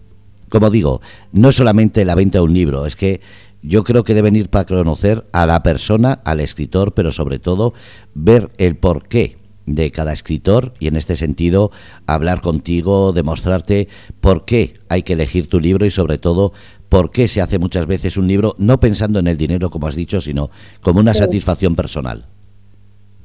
como 0.48 0.70
digo, 0.70 1.00
no 1.32 1.48
es 1.48 1.56
solamente 1.56 2.04
la 2.04 2.14
venta 2.14 2.38
de 2.38 2.44
un 2.44 2.54
libro, 2.54 2.86
es 2.86 2.94
que 2.94 3.20
yo 3.62 3.82
creo 3.82 4.04
que 4.04 4.14
deben 4.14 4.36
ir 4.36 4.50
para 4.50 4.66
conocer 4.66 5.26
a 5.32 5.46
la 5.46 5.62
persona, 5.62 6.20
al 6.24 6.40
escritor, 6.40 6.94
pero 6.94 7.10
sobre 7.10 7.38
todo 7.38 7.74
ver 8.14 8.50
el 8.58 8.76
porqué 8.76 9.38
de 9.66 9.90
cada 9.90 10.12
escritor 10.12 10.74
y 10.78 10.88
en 10.88 10.96
este 10.96 11.16
sentido 11.16 11.70
hablar 12.06 12.40
contigo, 12.40 13.12
demostrarte 13.12 13.88
por 14.20 14.44
qué 14.44 14.74
hay 14.88 15.02
que 15.02 15.14
elegir 15.14 15.48
tu 15.48 15.60
libro 15.60 15.86
y 15.86 15.90
sobre 15.90 16.18
todo 16.18 16.52
por 16.88 17.10
qué 17.10 17.28
se 17.28 17.40
hace 17.40 17.58
muchas 17.58 17.86
veces 17.86 18.16
un 18.16 18.28
libro 18.28 18.54
no 18.58 18.78
pensando 18.78 19.18
en 19.18 19.26
el 19.26 19.36
dinero 19.36 19.70
como 19.70 19.86
has 19.86 19.96
dicho, 19.96 20.20
sino 20.20 20.50
como 20.82 21.00
una 21.00 21.14
satisfacción 21.14 21.74
personal. 21.74 22.26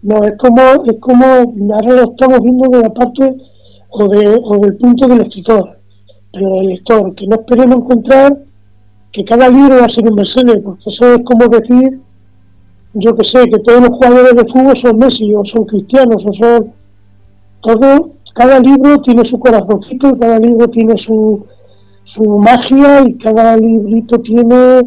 No, 0.02 0.23
es 0.23 0.34
como, 0.38 0.62
es 0.86 0.99
como, 1.02 1.25
ahora 1.25 1.93
lo 1.93 2.12
estamos 2.12 2.39
viendo 2.41 2.69
de 2.69 2.82
la 2.84 2.93
parte 2.93 3.36
o, 3.89 4.08
de, 4.08 4.39
o 4.41 4.60
del 4.60 4.78
punto 4.78 5.08
del 5.08 5.21
escritor, 5.21 5.78
pero 6.32 6.62
el 6.62 6.67
lector, 6.67 7.15
que 7.15 7.28
no 7.28 7.36
esperemos 7.36 7.78
encontrar 7.78 8.38
que 9.12 9.25
cada 9.25 9.49
libro 9.49 9.75
va 9.75 9.86
a 9.86 9.93
ser 9.93 10.10
un 10.10 10.15
bestseller, 10.15 10.63
porque 10.63 10.84
eso 10.88 11.15
es 11.15 11.21
como 11.25 11.47
decir 11.47 11.99
yo 12.93 13.15
que 13.15 13.28
sé, 13.34 13.45
que 13.45 13.60
todos 13.60 13.82
los 13.82 13.89
jugadores 13.89 14.36
de 14.36 14.52
fútbol 14.52 14.73
son 14.84 14.97
Messi 14.97 15.34
o 15.36 15.43
son 15.45 15.65
cristianos 15.65 16.23
o 16.25 16.34
son 16.34 16.73
todo, 17.62 18.10
cada 18.34 18.60
libro 18.60 18.97
tiene 19.02 19.30
su 19.30 19.38
corazoncito, 19.39 20.17
cada 20.17 20.39
libro 20.39 20.67
tiene 20.69 20.93
su, 21.06 21.45
su 22.15 22.23
magia 22.39 23.04
y 23.06 23.17
cada 23.17 23.58
librito 23.58 24.17
tiene, 24.19 24.82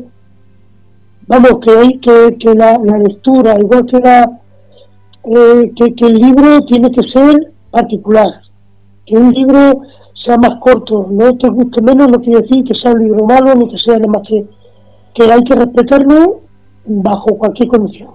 vamos, 1.27 1.53
que 1.65 1.73
hay 1.73 1.99
que, 2.01 2.37
que 2.39 2.55
la, 2.55 2.79
lectura, 2.99 3.57
igual 3.61 3.87
que 3.87 3.99
la 3.99 4.39
eh, 5.25 5.73
que, 5.77 5.95
que 5.95 6.07
el 6.07 6.15
libro 6.15 6.61
tiene 6.67 6.91
que 6.91 7.09
ser 7.15 7.53
particular, 7.71 8.27
que 9.07 9.17
un 9.17 9.31
libro 9.31 9.83
sea 10.25 10.37
más 10.37 10.59
corto, 10.61 11.07
no 11.11 11.37
te 11.37 11.49
guste 11.49 11.83
menos 11.83 12.09
no 12.09 12.19
quiere 12.21 12.41
decir 12.41 12.65
que 12.65 12.79
sea 12.81 12.93
un 12.93 13.05
libro 13.05 13.27
malo 13.27 13.55
ni 13.55 13.71
que 13.71 13.79
sea 13.79 13.99
nada 13.99 14.13
más 14.13 14.29
que, 14.29 14.47
que 15.15 15.33
hay 15.33 15.43
que 15.43 15.57
respetarlo 15.57 16.41
bajo 16.85 17.37
cualquier 17.39 17.69
condición. 17.69 18.11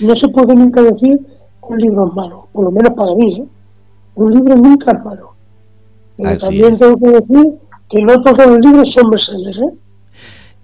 No 0.00 0.14
se 0.14 0.28
puede 0.28 0.54
nunca 0.54 0.82
decir 0.82 1.18
que 1.18 1.72
un 1.72 1.78
libro 1.78 2.08
es 2.08 2.14
malo, 2.14 2.48
por 2.52 2.64
lo 2.64 2.70
menos 2.70 2.92
para 2.94 3.14
mí. 3.14 3.40
¿eh? 3.40 3.44
Un 4.14 4.34
libro 4.34 4.56
nunca 4.56 4.92
es 4.92 5.04
malo. 5.04 5.30
Pero 6.16 6.38
también 6.38 6.78
tengo 6.78 6.96
que 6.96 7.10
decir 7.10 7.46
que 7.90 8.02
no 8.02 8.22
todos 8.22 8.46
los 8.46 8.58
libros 8.60 8.88
son 8.96 9.10
bestsellers. 9.10 9.58
¿eh? 9.58 9.78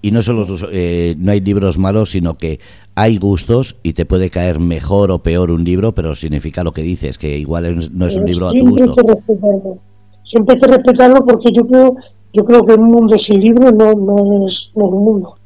Y 0.01 0.11
no 0.11 0.23
solo 0.23 0.47
eh, 0.71 1.17
no 1.19 1.33
hay 1.33 1.41
libros 1.41 1.77
malos, 1.77 2.11
sino 2.11 2.39
que 2.39 2.61
hay 2.95 3.19
gustos 3.19 3.77
y 3.83 3.93
te 3.93 4.07
puede 4.07 4.31
caer 4.31 4.61
mejor 4.61 5.11
o 5.11 5.21
peor 5.21 5.51
un 5.51 5.65
libro, 5.65 5.93
pero 5.93 6.15
significa 6.15 6.65
lo 6.65 6.73
que 6.73 6.83
dices, 6.83 7.19
que 7.19 7.37
igual 7.37 7.75
no 7.93 8.07
es 8.07 8.17
un 8.17 8.25
libro 8.25 8.49
a 8.49 8.53
tu 8.53 8.71
gusto. 8.71 8.85
Hay 8.85 8.95
que 8.95 9.13
respetarlo. 9.13 9.79
Siempre 10.25 10.55
hay 10.55 10.61
que 10.61 10.69
respetarlo 10.69 11.27
porque 11.27 11.49
yo 11.53 11.67
creo, 11.67 11.97
yo 12.33 12.45
creo 12.45 12.65
que 12.65 12.75
un 12.75 12.85
mundo 12.91 13.17
sin 13.27 13.41
libros 13.41 13.73
no, 13.73 13.93
no, 13.93 14.49
es, 14.49 14.55
no 14.75 14.85
es 14.85 14.93
un 14.93 15.05
mundo. 15.05 15.38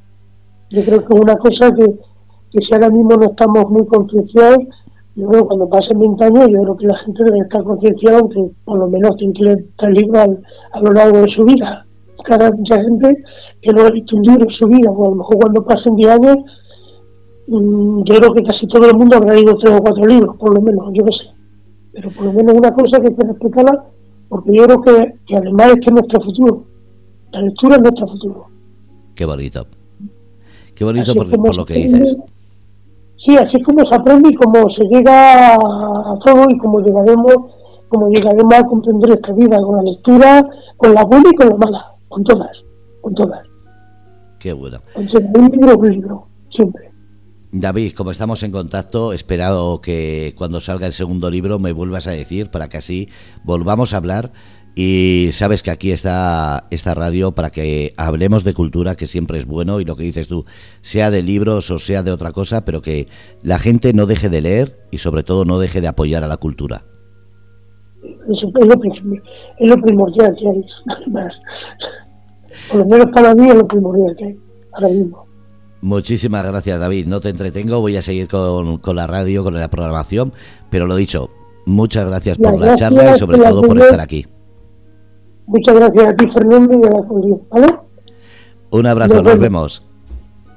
Yo 0.72 0.82
creo 0.82 1.04
que 1.04 1.14
es 1.14 1.20
una 1.20 1.36
cosa 1.36 1.74
que, 1.74 1.84
que 1.84 2.64
si 2.64 2.72
ahora 2.72 2.88
mismo 2.88 3.16
no 3.16 3.26
estamos 3.26 3.70
muy 3.70 3.86
concienciados, 3.86 4.58
yo 5.14 5.28
creo 5.28 5.42
que 5.42 5.48
cuando 5.48 5.68
pasen 5.68 5.98
20 5.98 6.24
años, 6.24 6.48
yo 6.48 6.62
creo 6.62 6.76
que 6.78 6.86
la 6.86 6.98
gente 7.04 7.24
debe 7.24 7.38
estar 7.40 7.62
concienciada, 7.62 8.18
aunque 8.20 8.50
por 8.64 8.78
lo 8.78 8.88
menos 8.88 9.14
tiene 9.18 9.34
que 9.34 9.44
leer 9.44 9.66
tres 9.76 10.00
libros 10.00 10.28
a 10.72 10.80
lo 10.80 10.92
largo 10.92 11.18
de 11.18 11.30
su 11.36 11.44
vida. 11.44 11.84
Cada 12.24 12.50
mucha 12.52 12.82
gente 12.82 13.22
que 13.60 13.72
no 13.72 13.82
ha 13.82 13.90
visto 13.90 14.16
un 14.16 14.22
libro 14.22 14.44
en 14.48 14.56
su 14.56 14.66
vida, 14.66 14.90
o 14.90 15.06
a 15.06 15.10
lo 15.10 15.16
mejor 15.16 15.36
cuando 15.36 15.64
pasen 15.64 15.96
10 15.96 16.10
años, 16.10 16.36
mm, 17.48 18.04
yo 18.04 18.14
creo 18.16 18.32
que 18.32 18.42
casi 18.42 18.66
todo 18.68 18.88
el 18.88 18.96
mundo 18.96 19.18
habrá 19.18 19.34
leído 19.34 19.54
tres 19.58 19.78
o 19.78 19.82
cuatro 19.82 20.06
libros, 20.06 20.36
por 20.38 20.54
lo 20.54 20.62
menos, 20.62 20.86
yo 20.94 21.04
qué 21.04 21.12
sé. 21.12 21.30
Pero 21.92 22.08
por 22.12 22.24
lo 22.24 22.32
menos 22.32 22.54
una 22.54 22.72
cosa 22.72 22.98
que 22.98 23.08
hay 23.08 23.14
que 23.14 23.26
respetarla, 23.26 23.84
porque 24.30 24.50
yo 24.56 24.64
creo 24.64 24.80
que, 24.80 25.14
que 25.26 25.36
además 25.36 25.66
es 25.66 25.74
que 25.74 25.86
es 25.88 25.92
nuestro 25.92 26.22
futuro. 26.24 26.64
La 27.32 27.42
lectura 27.42 27.76
es 27.76 27.82
nuestro 27.82 28.08
futuro. 28.08 28.46
Qué 29.14 29.26
bonito. 29.26 29.66
Qué 30.82 30.86
bonito 30.86 31.14
por, 31.14 31.54
lo 31.54 31.64
que 31.64 31.74
dices. 31.74 32.16
Sí, 33.24 33.36
así 33.36 33.56
es 33.56 33.64
como 33.64 33.88
se 33.88 33.94
aprende 33.94 34.30
y 34.30 34.34
como 34.34 34.68
se 34.70 34.82
llega 34.86 35.54
a 35.54 36.18
todo 36.24 36.44
y 36.50 36.58
como 36.58 36.80
llegaremos, 36.80 37.36
como 37.88 38.08
llegaremos 38.08 38.52
a 38.52 38.64
comprender 38.64 39.12
esta 39.12 39.32
vida 39.32 39.58
con 39.62 39.76
la 39.76 39.82
lectura, 39.84 40.50
con 40.76 40.92
la 40.92 41.04
buena 41.04 41.30
y 41.30 41.36
con 41.36 41.48
la 41.50 41.56
mala, 41.56 41.86
con 42.08 42.24
todas, 42.24 42.50
con 43.00 43.14
todas. 43.14 43.46
Qué 44.40 44.52
bueno. 44.52 44.78
un 44.96 45.50
libro, 45.52 45.78
un 45.78 45.88
libro, 45.88 46.26
siempre. 46.50 46.90
David, 47.52 47.92
como 47.92 48.10
estamos 48.10 48.42
en 48.42 48.50
contacto, 48.50 49.12
espero 49.12 49.80
que 49.80 50.34
cuando 50.36 50.60
salga 50.60 50.88
el 50.88 50.92
segundo 50.92 51.30
libro 51.30 51.60
me 51.60 51.70
vuelvas 51.70 52.08
a 52.08 52.10
decir 52.10 52.50
para 52.50 52.68
que 52.68 52.78
así 52.78 53.08
volvamos 53.44 53.94
a 53.94 53.98
hablar 53.98 54.32
y 54.74 55.28
sabes 55.32 55.62
que 55.62 55.70
aquí 55.70 55.92
está 55.92 56.64
esta 56.70 56.94
radio 56.94 57.32
para 57.32 57.50
que 57.50 57.92
hablemos 57.96 58.42
de 58.42 58.54
cultura, 58.54 58.94
que 58.94 59.06
siempre 59.06 59.38
es 59.38 59.46
bueno, 59.46 59.80
y 59.80 59.84
lo 59.84 59.96
que 59.96 60.04
dices 60.04 60.28
tú, 60.28 60.44
sea 60.80 61.10
de 61.10 61.22
libros 61.22 61.70
o 61.70 61.78
sea 61.78 62.02
de 62.02 62.10
otra 62.10 62.32
cosa, 62.32 62.64
pero 62.64 62.80
que 62.80 63.08
la 63.42 63.58
gente 63.58 63.92
no 63.92 64.06
deje 64.06 64.30
de 64.30 64.40
leer 64.40 64.78
y 64.90 64.98
sobre 64.98 65.22
todo 65.22 65.44
no 65.44 65.58
deje 65.58 65.80
de 65.80 65.88
apoyar 65.88 66.24
a 66.24 66.28
la 66.28 66.38
cultura. 66.38 66.84
Eso 68.02 68.48
es 68.60 68.66
lo, 68.66 68.74
es 69.58 69.68
lo 69.68 69.76
primordial 69.76 70.34
que 70.38 70.48
hay. 70.48 70.64
Por 72.70 72.80
lo 72.80 72.86
menos 72.86 73.06
para 73.14 73.34
mí 73.34 73.48
es 73.48 73.54
lo 73.54 73.66
primordial 73.66 74.16
que 74.16 74.24
hay 74.24 74.38
ahora 74.72 74.88
mismo. 74.88 75.26
Muchísimas 75.82 76.46
gracias 76.46 76.78
David, 76.78 77.06
no 77.08 77.20
te 77.20 77.28
entretengo, 77.28 77.80
voy 77.80 77.96
a 77.96 78.02
seguir 78.02 78.28
con, 78.28 78.78
con 78.78 78.96
la 78.96 79.06
radio, 79.06 79.42
con 79.42 79.54
la 79.54 79.68
programación, 79.68 80.32
pero 80.70 80.86
lo 80.86 80.94
dicho, 80.94 81.30
muchas 81.66 82.06
gracias 82.06 82.38
por 82.38 82.58
la 82.58 82.74
charla 82.74 83.14
y 83.14 83.18
sobre 83.18 83.38
todo 83.38 83.62
por 83.62 83.78
estar 83.78 84.00
aquí. 84.00 84.24
Muchas 85.46 85.74
gracias 85.74 86.06
a 86.06 86.16
ti, 86.16 86.26
Fernando, 86.32 86.78
y 86.78 86.86
a 86.86 86.90
la 86.90 87.06
familia, 87.06 87.36
¿vale? 87.50 87.66
Un 88.70 88.86
abrazo, 88.86 89.22
nos, 89.22 89.38
vemos. 89.38 89.82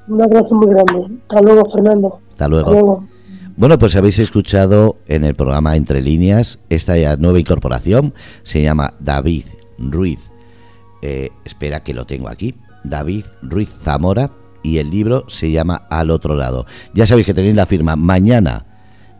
Un 0.07 0.21
abrazo 0.21 0.55
muy 0.55 0.67
grande. 0.67 1.19
Hasta 1.27 1.41
luego, 1.41 1.71
Fernando. 1.71 2.19
Hasta 2.29 2.47
luego. 2.47 3.03
Bueno, 3.57 3.77
pues 3.77 3.95
habéis 3.95 4.19
escuchado 4.19 4.97
en 5.07 5.23
el 5.23 5.33
programa 5.33 5.75
Entre 5.75 6.01
Líneas 6.01 6.59
esta 6.69 6.93
nueva 7.17 7.39
incorporación. 7.39 8.13
Se 8.43 8.61
llama 8.61 8.93
David 8.99 9.45
Ruiz. 9.77 10.31
Eh, 11.01 11.29
espera 11.45 11.81
que 11.81 11.93
lo 11.93 12.05
tengo 12.05 12.27
aquí. 12.27 12.55
David 12.83 13.25
Ruiz 13.41 13.69
Zamora. 13.69 14.31
Y 14.61 14.79
el 14.79 14.89
libro 14.89 15.25
se 15.27 15.51
llama 15.51 15.87
Al 15.89 16.09
otro 16.09 16.35
lado. 16.35 16.65
Ya 16.93 17.05
sabéis 17.05 17.27
que 17.27 17.33
tenéis 17.33 17.55
la 17.55 17.65
firma 17.65 17.95
mañana. 17.95 18.65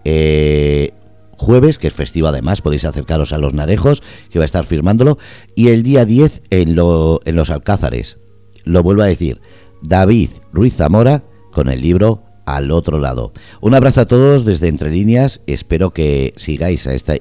Eh, 0.04 0.94
jueves, 1.38 1.78
que 1.78 1.88
es 1.88 1.94
festivo 1.94 2.28
además, 2.28 2.62
podéis 2.62 2.86
acercaros 2.86 3.34
a 3.34 3.38
los 3.38 3.54
Narejos, 3.54 4.02
que 4.30 4.40
va 4.40 4.44
a 4.44 4.46
estar 4.46 4.66
firmándolo, 4.66 5.18
y 5.56 5.70
el 5.70 5.84
día 5.84 6.06
10 6.06 6.44
en, 6.50 6.76
lo, 6.76 7.20
en 7.26 7.36
los 7.36 7.50
Alcázares. 7.50 8.18
Lo 8.64 8.84
vuelvo 8.84 9.04
a 9.04 9.08
decir, 9.08 9.42
David 9.82 10.30
Ruiz 10.52 10.76
Zamora 10.76 11.24
con 11.52 11.70
el 11.70 11.82
libro 11.82 12.24
Al 12.46 12.72
otro 12.72 13.00
lado. 13.00 13.34
Un 13.62 13.76
abrazo 13.76 14.02
a 14.02 14.08
todos 14.08 14.46
desde 14.46 14.68
Entre 14.68 14.92
Líneas, 14.92 15.42
espero 15.48 15.92
que 15.92 16.34
sigáis 16.36 16.88
a 16.88 16.94
esta... 16.94 17.16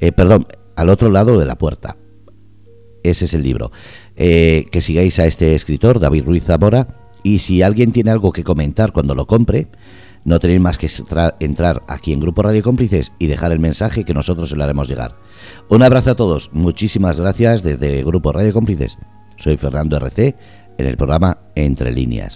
Eh, 0.00 0.12
perdón, 0.12 0.46
al 0.76 0.88
otro 0.88 1.10
lado 1.10 1.38
de 1.38 1.46
la 1.46 1.58
puerta. 1.58 1.96
Ese 3.02 3.24
es 3.24 3.34
el 3.34 3.42
libro. 3.42 3.72
Eh, 4.16 4.66
que 4.70 4.80
sigáis 4.80 5.18
a 5.18 5.26
este 5.26 5.54
escritor, 5.54 6.00
David 6.00 6.24
Ruiz 6.24 6.44
Zamora, 6.44 7.10
y 7.22 7.38
si 7.38 7.62
alguien 7.62 7.92
tiene 7.92 8.10
algo 8.10 8.32
que 8.32 8.44
comentar 8.44 8.92
cuando 8.92 9.14
lo 9.14 9.26
compre, 9.26 9.68
no 10.24 10.38
tenéis 10.38 10.60
más 10.60 10.78
que 10.78 10.88
entrar 11.40 11.82
aquí 11.88 12.12
en 12.12 12.20
Grupo 12.20 12.42
Radio 12.42 12.62
Cómplices 12.62 13.12
y 13.18 13.26
dejar 13.26 13.52
el 13.52 13.60
mensaje 13.60 14.04
que 14.04 14.14
nosotros 14.14 14.48
se 14.48 14.56
lo 14.56 14.64
haremos 14.64 14.88
llegar. 14.88 15.16
Un 15.68 15.82
abrazo 15.82 16.12
a 16.12 16.16
todos, 16.16 16.50
muchísimas 16.52 17.18
gracias 17.18 17.62
desde 17.62 18.04
Grupo 18.04 18.32
Radio 18.32 18.52
Cómplices. 18.52 18.98
Soy 19.36 19.56
Fernando 19.56 19.96
RC 19.96 20.36
en 20.78 20.86
el 20.86 20.96
programa 20.96 21.38
Entre 21.54 21.90
Líneas. 21.92 22.30